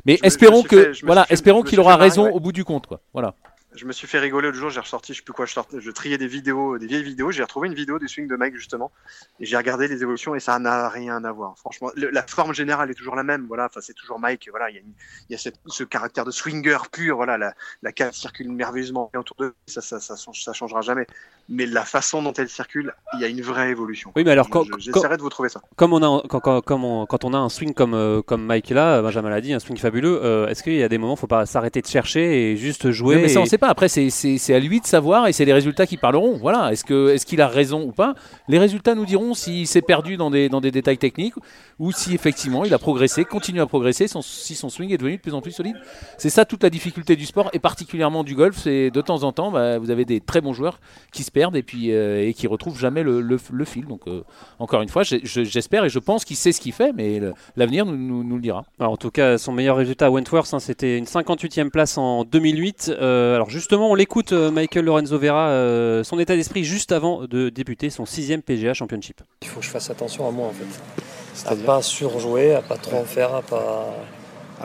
[0.04, 3.00] Mais espérons que, voilà, espérons qu'il aura raison au bout du compte, quoi.
[3.12, 3.34] Voilà.
[3.76, 6.16] Je me suis fait rigoler l'autre jour, j'ai ressorti, je sais plus quoi, je, triais
[6.16, 8.90] des vidéos, des vieilles vidéos, j'ai retrouvé une vidéo du swing de Mike justement,
[9.38, 11.58] et j'ai regardé les évolutions et ça n'a rien à voir.
[11.58, 14.70] Franchement, le- la forme générale est toujours la même, voilà, enfin c'est toujours Mike, voilà,
[14.70, 14.82] il
[15.28, 19.54] y a, ce caractère de swinger pur, voilà, la, la cale circule merveilleusement autour de
[19.66, 21.06] ça, ça, ça, change- ça changera jamais.
[21.48, 24.10] Mais la façon dont elle circule, il y a une vraie évolution.
[24.16, 25.60] Oui, mais alors, Je- quand- je- quand- j'essaierai de vous trouver ça.
[25.76, 28.44] Comme on a, quand, quand- comme on, quand on a un swing comme, euh, comme
[28.44, 31.12] Mike là, Benjamin l'a dit, un swing fabuleux, euh, est-ce qu'il y a des moments
[31.12, 33.58] où il faut pas s'arrêter de chercher et juste jouer mais ça, on et- sait
[33.58, 33.68] pas.
[33.68, 36.36] Après, c'est- c'est c'est à lui de savoir et c'est les résultats qui parleront.
[36.36, 36.72] Voilà.
[36.72, 38.14] Est-ce que est-ce qu'il a raison ou pas?
[38.48, 41.34] Les résultats nous diront s'il s'est perdu dans des, dans des détails techniques
[41.78, 45.16] ou si effectivement il a progressé, continue à progresser, son- si son swing est devenu
[45.16, 45.76] de plus en plus solide.
[46.18, 48.56] C'est ça toute la difficulté du sport et particulièrement du golf.
[48.58, 50.80] C'est de temps en temps, bah, vous avez des très bons joueurs
[51.12, 53.84] qui se perdent et puis euh, et qui retrouvent jamais le, le- le fil.
[53.86, 54.22] Donc euh,
[54.58, 57.20] encore une fois, j'espère et je pense qu'il sait ce qu'il fait, mais
[57.56, 58.64] l'avenir nous, nous- nous le dira.
[58.80, 62.24] Alors, en tout cas, son meilleur résultat à Wentworth, hein, c'était une 58e place en
[62.24, 62.90] 2008.
[62.98, 67.50] Euh, alors justement, on l'écoute, Michael Lorenzo Vera, euh, son état d'esprit juste avant de
[67.50, 69.20] débuter son sixième PGA Championship.
[69.42, 71.48] Il faut que je fasse attention à moi en fait.
[71.50, 73.94] À pas surjouer, à pas trop en faire, à pas.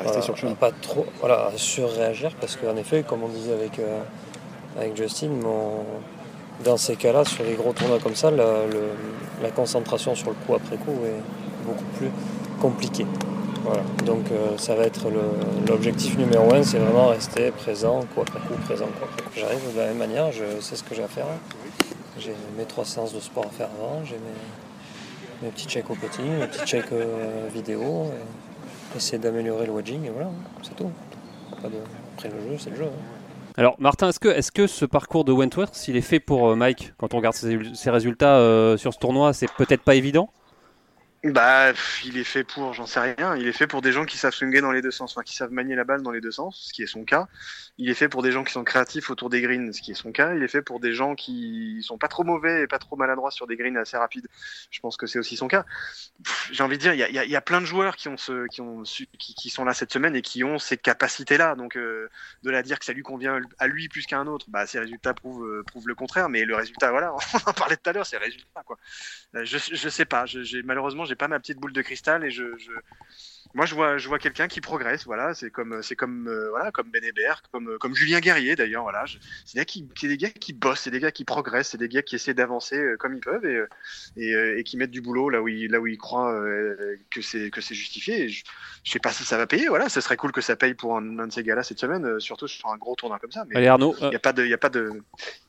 [0.03, 0.51] voilà, sur le chemin.
[0.53, 1.05] à pas trop.
[1.19, 3.99] Voilà, à surréagir parce qu'en effet, comme on disait avec, euh,
[4.79, 5.83] avec Justin, mon-
[6.63, 10.77] dans ces cas-là, sur les gros tournois comme ça, la, concentration sur le coup après
[10.77, 12.11] coup est beaucoup plus
[12.61, 13.05] compliquée.
[14.05, 15.07] Donc euh, ça va être
[15.67, 19.29] l'objectif numéro un, c'est vraiment rester présent, coup après coup, présent, après coup.
[19.35, 21.25] J'arrive de la même manière, je sais ce que j'ai à faire.
[22.17, 24.17] J'ai mes trois séances de sport à faire avant, j'ai
[25.41, 28.11] mes, petits checks au petit, mes petits checks euh, vidéo,
[28.95, 30.29] essayer d'améliorer le wedging, et voilà,
[30.63, 30.91] c'est tout.
[31.61, 31.77] Pas de...
[32.15, 32.85] Après le jeu, c'est le jeu.
[32.85, 33.10] hein.
[33.61, 37.13] Alors Martin, est-ce que, ce parcours de Wentworth, s'il est fait pour euh, Mike, quand
[37.13, 40.33] on regarde ses, résultats euh, sur ce tournoi, c'est peut-être pas évident?
[41.23, 41.71] Bah,
[42.03, 43.35] il est fait pour, j'en sais rien.
[43.35, 45.35] Il est fait pour des gens qui savent swinger dans les deux sens, enfin qui
[45.35, 47.27] savent manier la balle dans les deux sens, ce qui est son cas.
[47.81, 49.95] Il est fait pour des gens qui sont créatifs autour des greens, ce qui est
[49.95, 50.35] son cas.
[50.35, 53.31] Il est fait pour des gens qui sont pas trop mauvais et pas trop maladroits
[53.31, 54.27] sur des greens assez rapides.
[54.69, 55.65] Je pense que c'est aussi son cas.
[56.51, 58.07] J'ai envie de dire, il y a, plein de joueurs qui
[59.49, 61.55] sont là cette semaine et qui ont ces capacités-là.
[61.55, 62.07] Donc, euh,
[62.43, 64.77] de la dire que ça lui convient à lui plus qu'à un autre, bah, ses
[64.77, 66.29] résultats prouvent, euh, le contraire.
[66.29, 68.77] Mais le résultat, voilà, on en parlait tout à l'heure, c'est le résultat, quoi.
[69.33, 70.27] Euh, Je, je sais pas.
[70.27, 72.43] Je, malheureusement, j'ai pas ma petite boule de cristal et je...
[73.53, 75.05] moi, je vois, je vois quelqu'un qui progresse.
[75.05, 78.55] Voilà, c'est comme, c'est comme, euh, voilà, comme Ben Hébert, comme, euh, comme Julien Guerrier
[78.55, 78.83] d'ailleurs.
[78.83, 79.05] Voilà,
[79.45, 81.77] c'est des gars qui, c'est des gars qui bossent, c'est des gars qui progressent, c'est
[81.77, 83.63] des gars qui essaient d'avancer euh, comme ils peuvent et,
[84.17, 86.97] et, euh, et qui mettent du boulot là où ils, là où ils croient euh,
[87.09, 88.23] que c'est, que c'est justifié.
[88.23, 88.43] Et je,
[88.83, 89.67] je sais pas si ça va payer.
[89.67, 92.05] Voilà, ce serait cool que ça paye pour un, un de ces gars-là cette semaine,
[92.05, 93.45] euh, surtout sur un gros tournoi comme ça.
[93.49, 94.91] Mais Allez Arnaud, il euh, n'y a pas de, il y a pas de,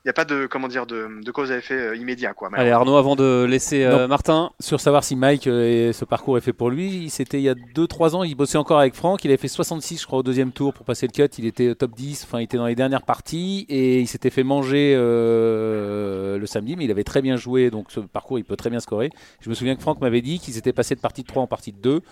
[0.05, 2.51] il y a pas de, comment dire, de, de cause à effet euh, immédiat quoi.
[2.55, 4.07] allez Arnaud, avant de laisser euh.
[4.09, 7.09] Martin, sur savoir si Mike et ce parcours est fait pour lui.
[7.11, 7.55] C'était il y a
[7.93, 9.25] 2-3 ans, il bossait encore avec Franck.
[9.25, 11.35] Il avait fait 66, je crois, au deuxième tour pour passer le cut.
[11.39, 14.43] Il était top 10, enfin, il était dans les dernières parties et il s'était fait
[14.43, 17.71] manger euh, le samedi, mais il avait très bien joué.
[17.71, 19.11] Donc ce parcours, il peut très bien scorer.
[19.41, 21.47] Je me souviens que Franck m'avait dit qu'ils étaient passés de partie de 3 en
[21.47, 22.03] partie de 2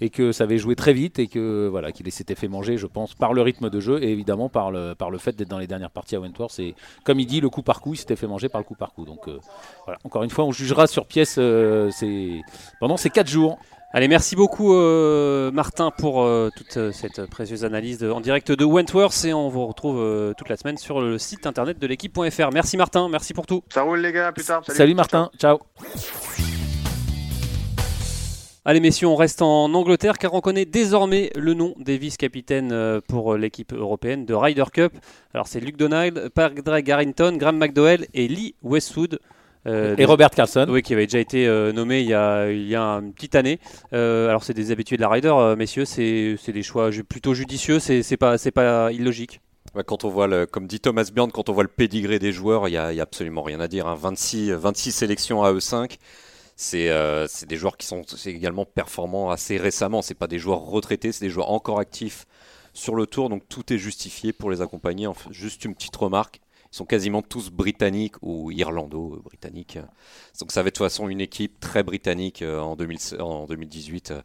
[0.00, 2.86] et que ça avait joué très vite et que voilà qu'il s'était fait manger, je
[2.86, 5.58] pense, par le rythme de jeu et évidemment par le, par le fait d'être dans
[5.58, 6.58] les dernières parties à Wentworth.
[6.58, 8.74] Et comme il dit, le coup par coup, il s'était fait manger par le coup
[8.74, 9.04] par coup.
[9.04, 9.38] Donc euh,
[9.84, 11.90] voilà, encore une fois, on jugera sur pièce euh,
[12.80, 13.58] pendant ces 4 jours.
[13.96, 18.52] Allez, merci beaucoup euh, Martin pour euh, toute euh, cette précieuse analyse de- en direct
[18.52, 21.86] de Wentworth et on vous retrouve euh, toute la semaine sur le site internet de
[21.86, 22.50] l'équipe.fr.
[22.52, 23.62] Merci Martin, merci pour tout.
[23.72, 24.62] Ça roule les gars, à plus tard.
[24.68, 25.60] Salut, Martin, ciao.
[28.66, 33.34] Allez messieurs, on reste en Angleterre car on connaît désormais le nom des vice-capitaines pour
[33.38, 34.92] l'équipe européenne de Ryder Cup.
[35.32, 39.20] Alors c'est Luke Donald, Padraig Harrington, Graham McDowell et Lee Westwood.
[39.66, 40.66] Euh, Et Robert Carlson.
[40.68, 43.34] Oui, qui avait déjà été euh, nommé il y, a, il y a une petite
[43.34, 43.58] année.
[43.92, 47.78] Euh, alors c'est des habitués de la Ryder, messieurs, c'est c'est des choix plutôt judicieux,
[47.80, 49.40] c'est c'est pas, c'est pas illogique.
[49.86, 52.66] Quand on voit, le, comme dit Thomas Bjorn, quand on voit le pédigré des joueurs,
[52.66, 53.86] il n'y a, il y a absolument rien à dire.
[53.86, 53.94] hein.
[53.94, 55.98] 26, 26 sélections à E5,
[56.56, 60.00] c'est euh, c'est des joueurs qui sont également performants assez récemment.
[60.00, 62.24] C'est pas des joueurs retraités, c'est des joueurs encore actifs
[62.72, 65.06] sur le tour, donc tout est justifié pour les accompagner.
[65.06, 66.40] Enfin, juste une petite remarque,
[66.76, 69.78] sont quasiment tous britanniques ou irlando-britanniques.
[70.40, 73.46] Donc ça va être de toute façon une équipe très britannique euh, en, 2000 en
[73.46, 74.20] 2018 euh,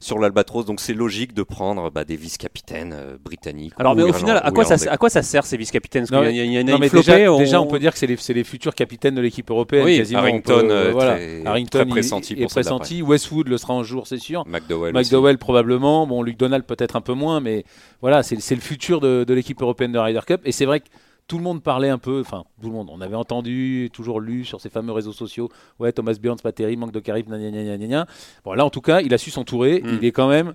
[0.00, 0.64] sur l'Albatros.
[0.64, 3.72] Donc c'est logique de prendre bah, des vice-capitaines euh, britanniques.
[3.78, 4.90] Alors ou mais au final, à quoi, ça, irlandais.
[4.90, 6.02] à quoi ça sert ces vice-capitaines?
[6.08, 7.60] Parce Non, qu'il y a- il y en a Non, une flopée, déjà, on- déjà,
[7.60, 9.84] on peut dire que c'est les, futurs capitaines de l'équipe européenne.
[9.84, 10.20] Oui, quasiment.
[10.20, 11.14] Harrington, On peut- euh, voilà.
[11.14, 13.02] très- Harrington très il- pressenti il est pressenti.
[13.02, 14.44] Westwood le sera un jour, c'est sûr.
[14.48, 14.96] McDowell.
[14.96, 15.04] aussi.
[15.06, 16.06] McDowell probablement.
[16.06, 17.64] Bon, Luke Donald peut-être un peu moins, mais
[18.00, 20.40] voilà, c'est c'est le futur de, de l'équipe européenne de Ryder Cup.
[20.44, 20.86] Et c'est vrai que
[21.28, 24.44] tout le monde parlait un peu, enfin tout le monde, on avait entendu, toujours lu
[24.44, 27.38] sur ces fameux réseaux sociaux, ouais Thomas Bjorn c'est pas terrible, manque de charisme, gna,
[27.38, 28.06] gna, gna, gna, gna, gna.
[28.44, 29.88] Bon là en tout cas, il a su s'entourer, Mm.
[30.00, 30.54] il est quand même,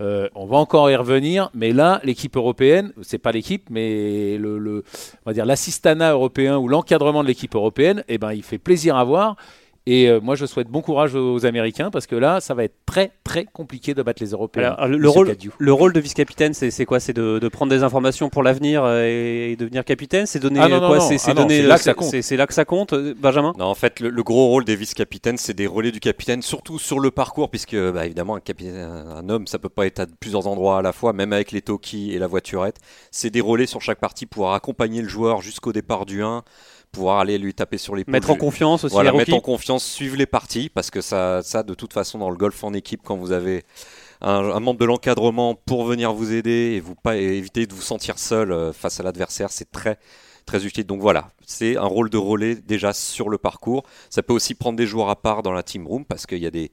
[0.00, 4.58] euh, on va encore y revenir, mais là l'équipe européenne, c'est pas l'équipe, mais le,
[4.58, 4.82] le-
[5.24, 8.96] on va dire l'assistanat européen ou l'encadrement de l'équipe européenne, eh ben il fait plaisir
[8.96, 9.36] à voir.
[9.86, 12.74] Et euh, moi, je souhaite bon courage aux Américains parce que là, ça va être
[12.86, 14.74] très très compliqué de battre les Européens.
[14.78, 17.00] Alors, le, rôle, le rôle de vice-capitaine, c'est quoi?
[17.00, 20.24] C'est de, de prendre des informations pour l'avenir euh, et devenir capitaine?
[20.24, 21.00] C'est donner Ah non, quoi?
[21.00, 22.08] C'est Ah non, donner- c'est là que ça c'est- compte.
[22.10, 23.52] c'est- c'est là que ça compte, Benjamin?
[23.58, 26.78] Non, en fait, le, le gros rôle des vice-capitaines, c'est des relais du capitaine, surtout
[26.78, 30.06] sur le parcours, puisque bah, évidemment, un, capitaine, un homme, ça peut pas être à
[30.18, 32.76] plusieurs endroits à la fois, même avec les Toki et la voiturette.
[33.10, 36.42] C'est des relais sur chaque partie, pouvoir accompagner le joueur jusqu'au départ du 1,
[36.94, 39.84] pouvoir aller lui taper sur les Mettre en confiance aussi voilà, les mettre en confiance,
[39.84, 43.00] suivre les parties, parce que ça, ça, de toute façon, dans le golf en équipe,
[43.04, 43.64] quand vous avez
[44.20, 47.74] un, un membre de l'encadrement pour venir vous aider et vous pas et éviter de
[47.74, 49.98] vous sentir seul euh, face à l'adversaire, c'est très
[50.46, 50.84] très utile.
[50.84, 53.84] Donc voilà, c'est un rôle de relais déjà sur le parcours.
[54.10, 56.46] Ça peut aussi prendre des joueurs à part dans la team room parce qu'il y
[56.46, 56.70] a des,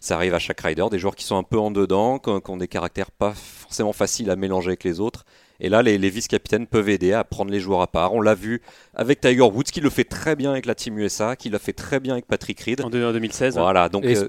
[0.00, 2.56] ça arrive à chaque rider, des joueurs qui sont un peu en dedans, qui ont
[2.56, 5.24] des caractères pas forcément faciles à mélanger avec les autres.
[5.64, 8.12] Et là, les, les vice-capitaines peuvent aider à prendre les joueurs à part.
[8.14, 8.60] On l'a vu
[8.94, 11.72] avec Tiger Woods, qui le fait très bien avec la Team USA, qui l'a fait
[11.72, 12.80] très bien avec Patrick Reed.
[12.80, 13.54] en deux- en 2016.
[13.56, 14.24] Voilà, donc Et euh,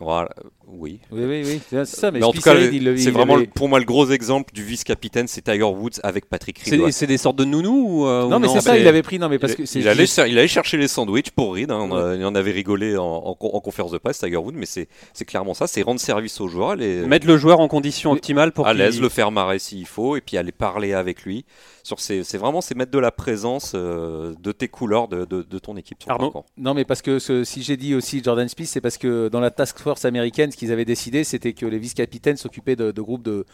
[0.00, 0.30] voilà,
[0.72, 0.98] oui.
[1.10, 2.10] Oui, oui, oui, c'est ça.
[2.10, 4.62] Mais, Mais en tout cas, c'est il vraiment avait- pour moi le gros exemple du
[4.64, 6.90] vice-capitaine, c'est Tiger Woods avec Patrick Reed.
[6.92, 9.18] C'est des sortes de nounous ou, euh, Non, ou mais c'est ça, il avait pris.
[9.18, 9.80] Non, mais parce il, que c'est.
[9.80, 11.70] il allait, il allait chercher les sandwichs pour Reed.
[11.70, 14.88] hein, il en avait rigolé en, en- en conférence de presse, Tiger Woods, mais c'est
[15.12, 18.52] c'est clairement ça c'est rendre service aux joueurs, les, Mettre le joueur en condition optimale
[18.52, 21.44] pour à l'aise, le faire marrer s'il faut, et puis aller parler avec lui.
[21.84, 25.42] Sur ces- C'est vraiment c'est mettre de la présence euh, de tes couleurs de, de-
[25.42, 26.00] de ton équipe.
[26.00, 26.44] sur le Arnaud parcours.
[26.56, 29.40] Non, mais parce que ce- si j'ai dit aussi Jordan Spieth, c'est parce que dans
[29.40, 33.24] la task force américaine, ce qu'ils avaient décidé, c'était que les vice-capitaines s'occupaient de, groupes
[33.24, 33.44] de,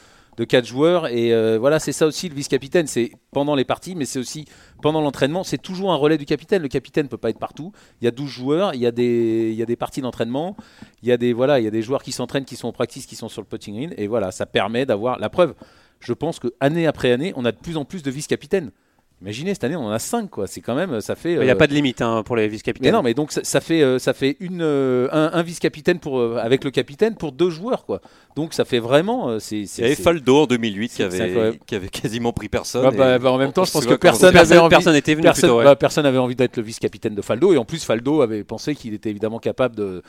[0.45, 1.07] quatre joueurs.
[1.07, 2.87] Et euh, voilà, c'est ça aussi le vice-capitaine.
[2.87, 4.45] C'est pendant les parties, mais c'est aussi
[4.83, 5.43] pendant l'entraînement.
[5.43, 6.61] C'est toujours un relais du capitaine.
[6.61, 7.73] Le capitaine ne peut pas être partout.
[8.03, 10.55] Il y a 12 joueurs, il y a des, il y a des parties d'entraînement.
[11.03, 12.73] Il y, a des, voilà, il y a des joueurs qui s'entraînent, qui sont en
[12.73, 13.95] practice, qui sont sur le putting green.
[13.97, 15.55] Et voilà, ça permet d'avoir la preuve.
[16.01, 18.71] Je pense que année après année, on a de plus en plus de vice-capitaines.
[19.21, 20.47] Imaginez, cette année, on en a 5, quoi.
[20.47, 21.33] C'est quand même, ça fait.
[21.33, 22.93] Il n'y a euh, pas de limite hein, pour les mais vice-capitaines.
[22.93, 26.21] non, mais donc ça, ça fait, euh, ça fait une, euh, un, un vice-capitaine pour,
[26.21, 28.01] euh, avec le capitaine pour deux joueurs, quoi.
[28.37, 29.41] Donc ça fait vraiment.
[29.41, 32.85] c'est, Il y avait Faldo en 2008 qui avait, qui avait quasiment pris personne.
[32.87, 34.59] Ah bah, et bah, en même temps, on je pense se que personne n'avait personne,
[34.59, 34.71] envie.
[34.71, 35.59] personne n'était venu Personne, plutôt.
[35.59, 35.65] ouais.
[35.65, 38.77] bah, personne avait envie d'être le vice-capitaine de Faldo, et en plus Faldo avait pensé
[38.77, 40.03] qu'il était évidemment capable de,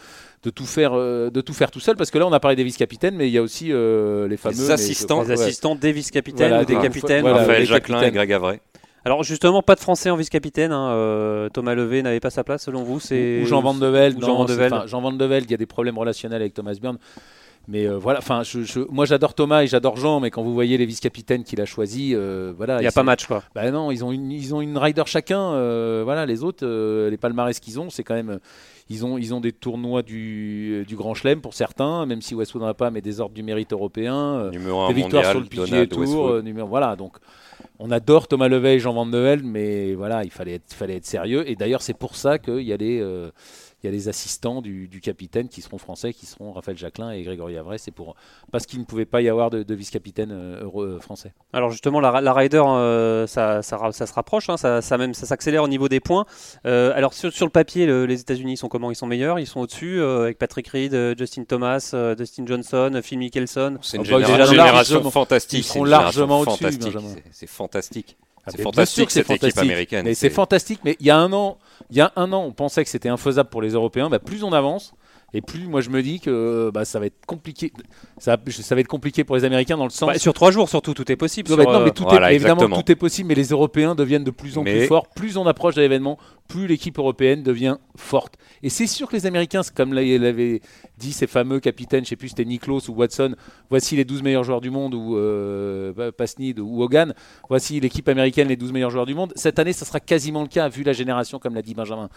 [0.43, 2.63] de tout faire, de tout faire tout seul, parce que là on a parlé des
[2.63, 5.23] vice-capitaines, mais il y a aussi euh, les fameux mais assistants.
[5.23, 5.33] Les ouais.
[5.41, 7.21] assistants des vice-capitaines Voilà, ou des capitaines.
[7.21, 8.11] voilà, Raphaël Jacquelin et.
[8.11, 8.59] Greg Avray.
[9.05, 10.71] Alors justement, pas de Français en vice-capitaine.
[10.71, 12.99] hein, euh, Thomas Levé n'avait pas sa place selon vous.
[12.99, 14.19] C'est ou Jean Van de Velde.
[14.21, 14.73] Jean Van de Velde.
[14.73, 16.97] enfin, Jean Van de Velde, il y a des problèmes relationnels avec Thomas Bjorn.
[17.67, 20.53] Mais euh, voilà, enfin, je, je- moi j'adore Thomas et j'adore Jean, mais quand vous
[20.53, 22.77] voyez les vice-capitaines qu'il a choisis, euh, voilà.
[22.77, 23.43] Il n'y a pas match quoi.
[23.53, 25.39] Bah non, ils ont une, ils ont une rider chacun.
[25.53, 28.39] euh, voilà, les autres, euh, les palmarès qu'ils ont, c'est quand même.
[28.89, 32.63] Ils ont, ils ont des tournois du, du Grand Chelem pour certains, même si Westwood
[32.63, 34.49] n'en a pas, mais des ordres du mérite européen.
[34.51, 36.31] Numéro 1 des victoires mondial, sur le PGA Tour, Westwood.
[36.37, 36.95] euh, numéro, voilà.
[36.95, 37.17] Donc,
[37.79, 41.49] on adore Thomas Leveille et Jean Van mais voilà, il fallait être, sérieux.
[41.49, 43.31] Et d'ailleurs, c'est pour ça qu'il y a euh,
[43.81, 47.11] il y a les assistants du, du capitaine qui seront français, qui seront Raphaël Jacquelin
[47.11, 47.79] et Grégory Avray.
[47.79, 48.15] C'est pour
[48.51, 51.33] parce qu'il ne pouvait pas y avoir de, de vice-capitaine euh, euh, français.
[51.53, 54.97] Alors justement, la, la Ryder, euh, ça, ça, ra- ça se rapproche, hein, ça, ça
[54.97, 56.25] même, ça s'accélère au niveau des points.
[56.65, 58.91] Euh, alors sur, sur le papier, le- les États-Unis sont comment?
[58.91, 59.39] Ils sont meilleurs?
[59.39, 63.77] Ils sont au-dessus euh, avec Patrick Reed, Justin Thomas, euh, Dustin Johnson, Phil Mickelson.
[63.81, 65.59] C'est une génération, génération fantastique.
[65.59, 66.79] ils génération largement au-dessus,
[67.31, 68.17] C'est fantastique.
[68.45, 70.05] Ah, C'est fantastique, équipe américaine.
[70.05, 70.79] Mais c'est C'est- fantastique.
[70.83, 71.57] Mais il y a un an,
[71.89, 74.09] il y a un an, on pensait que c'était infaisable pour les Européens.
[74.09, 74.93] Bah, plus on avance,
[75.33, 77.71] et plus moi je me dis que bah, ça va être compliqué.
[78.17, 80.07] Ça, ça va être compliqué pour les Américains dans le sens.
[80.09, 81.49] Bah, sur trois jours surtout, tout est possible.
[81.49, 83.49] Non, sur, mais, non, mais euh, tout Voilà, est, évidemment, tout est possible, mais les
[83.49, 85.07] Européens deviennent de plus en plus forts.
[85.09, 88.35] Plus on approche de l'événement, plus l'équipe européenne devient forte.
[88.63, 90.61] Et c'est sûr que les Américains, comme l'avaient
[90.97, 93.35] dit ces fameux capitaines, je sais plus si c'était Niklos ou Watson,
[93.69, 97.13] voici les 12 meilleurs joueurs du monde, ou euh, Pasnid ou Hogan,
[97.47, 99.31] voici l'équipe américaine, les 12 meilleurs joueurs du monde.
[99.35, 102.09] Cette année, ça sera quasiment le cas, vu la génération, comme l'a dit Benjamin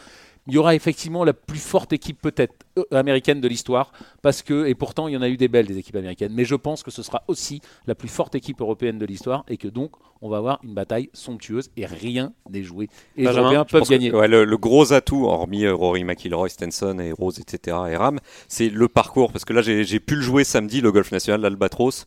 [0.47, 4.67] il y aura effectivement la plus forte équipe peut-être euh, américaine de l'histoire, parce que,
[4.67, 6.83] et pourtant il y en a eu des belles des équipes américaines, mais je pense
[6.83, 10.29] que ce sera aussi la plus forte équipe européenne de l'histoire, et que donc on
[10.29, 12.89] va avoir une bataille somptueuse, et rien n'est joué.
[13.17, 14.11] Et les Européens peuvent gagner.
[14.11, 18.89] le, gros atout, hormis euh, Rory McIlroy, Stenson et Rose, etc., et Ram, c'est le
[18.89, 22.07] parcours, parce que là j'ai pu le jouer samedi, le golf national, l'Albatros.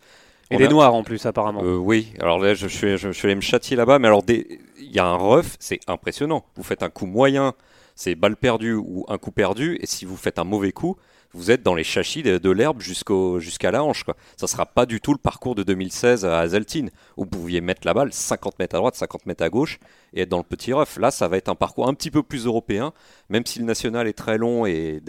[0.52, 1.64] Et les noirs en plus, apparemment.
[1.64, 4.60] Euh, oui, alors là, je, suis, je, suis allé me châtier là-bas, mais alors, il
[4.80, 6.46] y a un ref, c'est impressionnant.
[6.56, 7.56] Vous faites un coup moyen
[7.96, 9.78] c'est balle perdue ou un coup perdu.
[9.82, 10.98] Et si vous faites un mauvais coup,
[11.36, 14.04] vous êtes dans les châchis de, l'herbe jusqu'à la hanche.
[14.04, 14.16] Quoi.
[14.38, 17.82] Ça sera pas du tout le parcours de 2016 à Hazeltine, où vous pouviez mettre
[17.86, 19.80] la balle 50 mètres à droite, 50 mètres à gauche,
[20.14, 20.98] et être dans le petit rough.
[20.98, 22.94] Là, ça va être un parcours un petit peu plus européen,
[23.30, 25.02] même si le national est très long et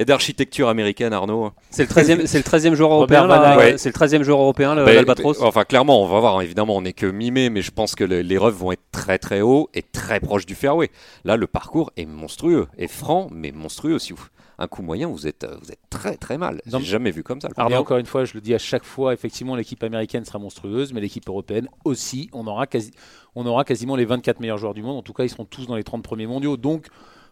[0.00, 1.52] d'architecture américaine, Arnaud.
[1.70, 3.28] C'est le 13e, c'est le 13e joueur européen,
[3.76, 5.42] c'est le 13e joueur européen, bah, l'Albatros.
[5.42, 8.38] Enfin, clairement, on va voir, évidemment, on n'est que mi-mai, mais je pense que les
[8.38, 10.90] roughs vont être très très hauts et très proches du fairway.
[11.24, 14.14] Là, le parcours est monstrueux, et franc, mais monstrueux aussi
[14.58, 16.60] un coup moyen, vous êtes, vous êtes très très mal.
[16.66, 17.48] J'ai jamais vu comme ça.
[17.56, 20.92] Et encore une fois, je le dis à chaque fois, effectivement, l'équipe américaine sera monstrueuse,
[20.92, 22.30] mais l'équipe européenne aussi.
[22.32, 22.92] On aura, quasi,
[23.34, 24.96] on aura quasiment les 24 meilleurs joueurs du monde.
[24.96, 26.56] En tout cas, ils seront tous dans les 30 premiers mondiaux.
[26.56, 26.86] Donc,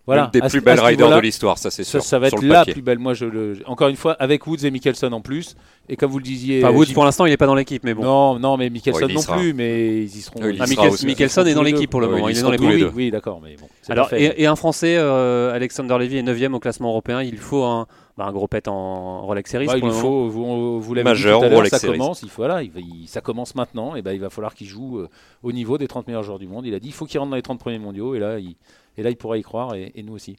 [0.06, 2.02] voilà, Une des plus belles riders de l'histoire, ça c'est sûr.
[2.02, 2.98] Ça, va être la plus belle.
[2.98, 3.58] Moi, je le...
[3.64, 5.56] encore une fois, avec Woods et Mickelson en plus.
[5.88, 6.62] Et comme vous le disiez.
[6.62, 8.04] Enfin, Woods, pour l'instant, il n'est pas dans l'équipe, mais bon.
[8.04, 10.40] Non, non, mais Mickelson non plus, mais ils y seront.
[10.60, 10.66] ah,
[11.04, 12.28] Mickelson est dans l'équipe pour le moment.
[12.28, 13.68] il est dans les Oui, oui d'accord, mais bon.
[13.88, 17.22] Alors, et, un Français, euh, Alexander Levy est 9 au classement européen.
[17.22, 17.86] Il faut un,
[18.16, 19.66] bah, un gros pet en Rolex Series.
[19.74, 22.22] il faut, vous, vous l'avez dit tout à l'heure, ça commence.
[22.22, 22.70] Il faut, voilà, il,
[23.06, 23.96] ça commence maintenant.
[23.96, 25.08] Et ben, il va falloir qu'il joue euh,
[25.42, 26.66] au niveau des 30 meilleurs joueurs du monde.
[26.66, 28.14] Il a dit, il faut qu'il rentre dans les 30 premiers mondiaux.
[28.14, 28.56] Et là, il
[28.96, 30.36] et là, il pourra y croire, et, nous aussi.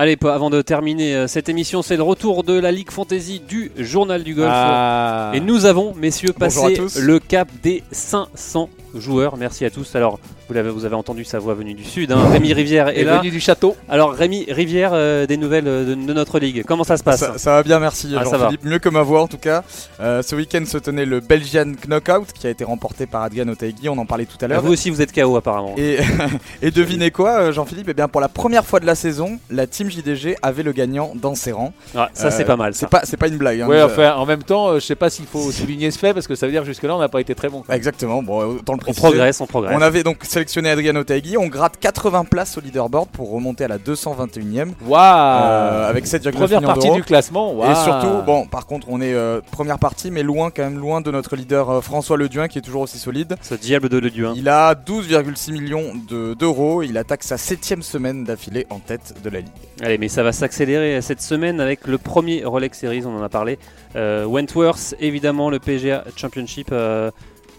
[0.00, 3.72] Allez, avant de terminer euh, cette émission, c'est le retour de la Ligue Fantasy du
[3.76, 4.48] Journal du Golf.
[4.52, 5.32] Ah.
[5.34, 9.36] Et nous avons, messieurs, passé le cap des 500 joueurs.
[9.36, 9.96] Merci à tous.
[9.96, 12.10] Alors, vous, avez, vous avez entendu sa voix venue du sud.
[12.10, 12.28] Hein.
[12.30, 13.18] Rémi Rivière est, là.
[13.18, 13.76] venu du château.
[13.88, 16.64] Alors, Rémi Rivière, euh, des nouvelles euh, de, notre ligue.
[16.66, 18.64] Comment ça se passe ça, va bien, merci ah, Jean-Philippe.
[18.64, 19.62] Mieux que ma voix, en tout cas.
[20.00, 23.88] Euh, ce week-end se tenait le Belgian Knockout qui a été remporté par Adrian Otaegui.
[23.88, 24.62] On en parlait tout à l'heure.
[24.62, 25.74] Vous aussi, vous êtes KO apparemment.
[25.76, 25.98] Et,
[26.62, 27.88] et devinez quoi, Jean-Philippe?
[27.90, 31.12] Eh bien, pour la première fois de la saison, la team JDG avait le gagnant
[31.14, 31.74] dans ses rangs.
[32.14, 32.74] ça, c'est pas mal.
[32.74, 33.60] C'est pas, pas une blague.
[33.60, 36.26] Hein, ouais, enfin, en même temps, je sais pas s'il faut souligner ce fait parce
[36.26, 37.64] que ça veut dire jusque-là, on n'a pas été très bon.
[37.68, 38.22] Exactement.
[38.22, 39.06] Bon, autant le préciser.
[39.06, 39.76] On progresse, on progresse.
[39.76, 41.36] On avait donc sélectionné Adrian Otaegui.
[41.36, 44.68] On gratte 80 places au leaderboard pour remonter à la 221e.
[44.86, 47.68] Waouh euh, Avec 7,9 Première partie du classement.
[47.68, 51.00] Et surtout, bon, par contre, on est euh, première partie, mais loin, quand même, loin
[51.00, 53.34] de notre leader euh, François Leduin qui est toujours aussi solide.
[53.42, 54.32] Ce diable de Leduin.
[54.36, 56.84] Il a 12,6 millions d'euros.
[56.84, 59.48] il attaque sa septième semaine d'affilée en tête de la ligue.
[59.82, 63.28] Allez, mais ça va s'accélérer cette semaine avec le premier Rolex Series, on en a
[63.28, 63.58] parlé.
[63.96, 66.72] Wentworth, évidemment, le PGA Championship.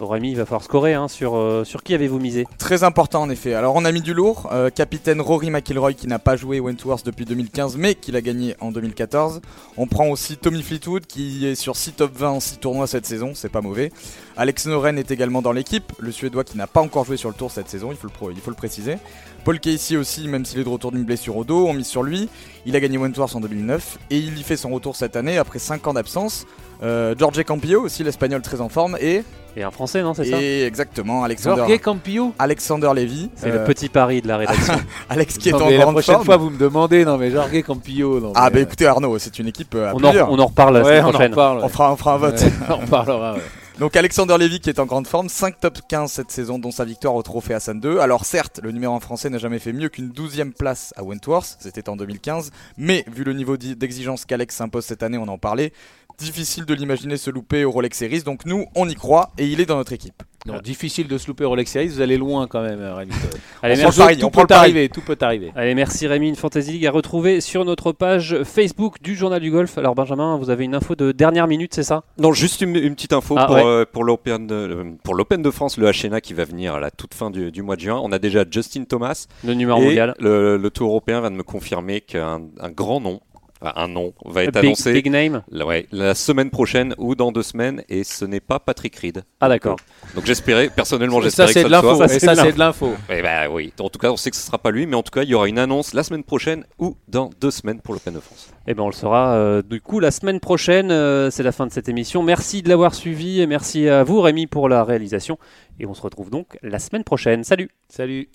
[0.07, 0.93] Rémi, il va falloir scorer.
[0.93, 3.53] Hein, sur, euh, sur qui avez-vous misé Très important en effet.
[3.53, 4.49] Alors on a mis du lourd.
[4.51, 8.55] Euh, capitaine Rory McIlroy qui n'a pas joué Wentworth depuis 2015 mais qui l'a gagné
[8.59, 9.41] en 2014.
[9.77, 13.05] On prend aussi Tommy Fleetwood qui est sur 6 top 20 en 6 tournois cette
[13.05, 13.91] saison, c'est pas mauvais.
[14.38, 17.35] Alex Noren est également dans l'équipe, le Suédois qui n'a pas encore joué sur le
[17.35, 18.97] tour cette saison, il faut le, il faut le préciser.
[19.43, 22.03] Paul Casey aussi, même s'il est de retour d'une blessure au dos, on mise sur
[22.03, 22.29] lui.
[22.65, 25.59] Il a gagné Wentworth en 2009 et il y fait son retour cette année après
[25.59, 26.45] 5 ans d'absence.
[26.81, 29.23] Euh, Jorge Campillo aussi, l'espagnol très en forme et
[29.57, 31.63] et un français, non, c'est ça Et exactement, Alexander.
[31.67, 33.29] Jorge Campillo Alexander Levy.
[33.35, 34.75] C'est le euh, petit pari de la rédaction.
[35.09, 38.19] Alex qui est en grande La prochaine fois, vous me demandez, non, mais Jorge Campillo.
[38.19, 39.73] Non, ah, bah écoutez, Arnaud, c'est une équipe.
[39.75, 41.19] Euh, on, en, on, en, reparle la semaine prochaine.
[41.19, 42.45] On, en reparle, on, fera, on fera un vote.
[42.69, 43.35] on parlera,
[43.79, 46.83] Donc Alexander Levy qui est en grande forme, 5 top 15 cette saison dont sa
[46.83, 47.99] victoire au trophée Hassan 2.
[47.99, 51.55] Alors certes, le numéro 1 français n'a jamais fait mieux qu'une 12e place à Wentworth,
[51.61, 55.71] c'était en 2015, mais vu le niveau d'exigence qu'Alex s'impose cette année, on en parlait,
[56.17, 58.23] difficile de l'imaginer se louper au Rolex Series.
[58.23, 60.23] Donc nous, on y croit et il est dans notre équipe.
[60.45, 63.11] Non, difficile de se louper au Rolex Series, vous allez loin quand même, Rémi.
[63.61, 64.17] Allez, merci.
[64.17, 65.51] tout, peut arriver, tout peut arriver.
[65.53, 69.51] Allez, merci Rémi, une Fantasy League à retrouver sur notre page Facebook du Journal du
[69.51, 69.77] Golf.
[69.77, 72.03] Alors Benjamin, vous avez une info de dernière minute, c'est ça?
[72.17, 75.91] Non, juste une, petite info ah, pour, euh, pour l'Open de, pour de France, le
[75.91, 77.99] HNA qui va venir à la toute fin du, mois de juin.
[78.01, 79.27] On a déjà Justin Thomas.
[79.43, 80.15] Le numéro mondial.
[80.19, 82.39] Le, le Tour européen vient de me confirmer qu'un
[82.73, 83.19] grand nom
[83.61, 85.43] un nom va être Big, annoncé big name.
[85.51, 89.23] la, ouais, la semaine prochaine ou dans deux semaines, et ce n'est pas Patrick Reed.
[89.41, 89.75] Ah d'accord.
[90.15, 91.95] Donc j'espérais, personnellement, Ça, j'espérais c'est que de ça le l'info.
[91.97, 92.07] soit.
[92.07, 92.93] Ça, Et c'est ça, de c'est de l'info.
[93.09, 93.73] Eh ben oui.
[93.79, 95.29] En tout cas, on sait que ce sera pas lui, mais en tout cas, il
[95.29, 98.49] y aura une annonce la semaine prochaine ou dans deux semaines pour l'Open de France.
[98.67, 100.91] Eh ben on le saura euh, du coup la semaine prochaine.
[100.91, 102.23] euh, c'est la fin de cette émission.
[102.23, 105.37] Merci de l'avoir suivi et merci à vous Rémi pour la réalisation.
[105.79, 107.43] Et on se retrouve donc la semaine prochaine.
[107.43, 107.69] Salut.
[107.89, 108.29] Salut.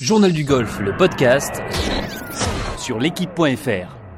[0.00, 1.62] Journal du golf, le podcast
[2.84, 4.03] sur l'équipe.fr.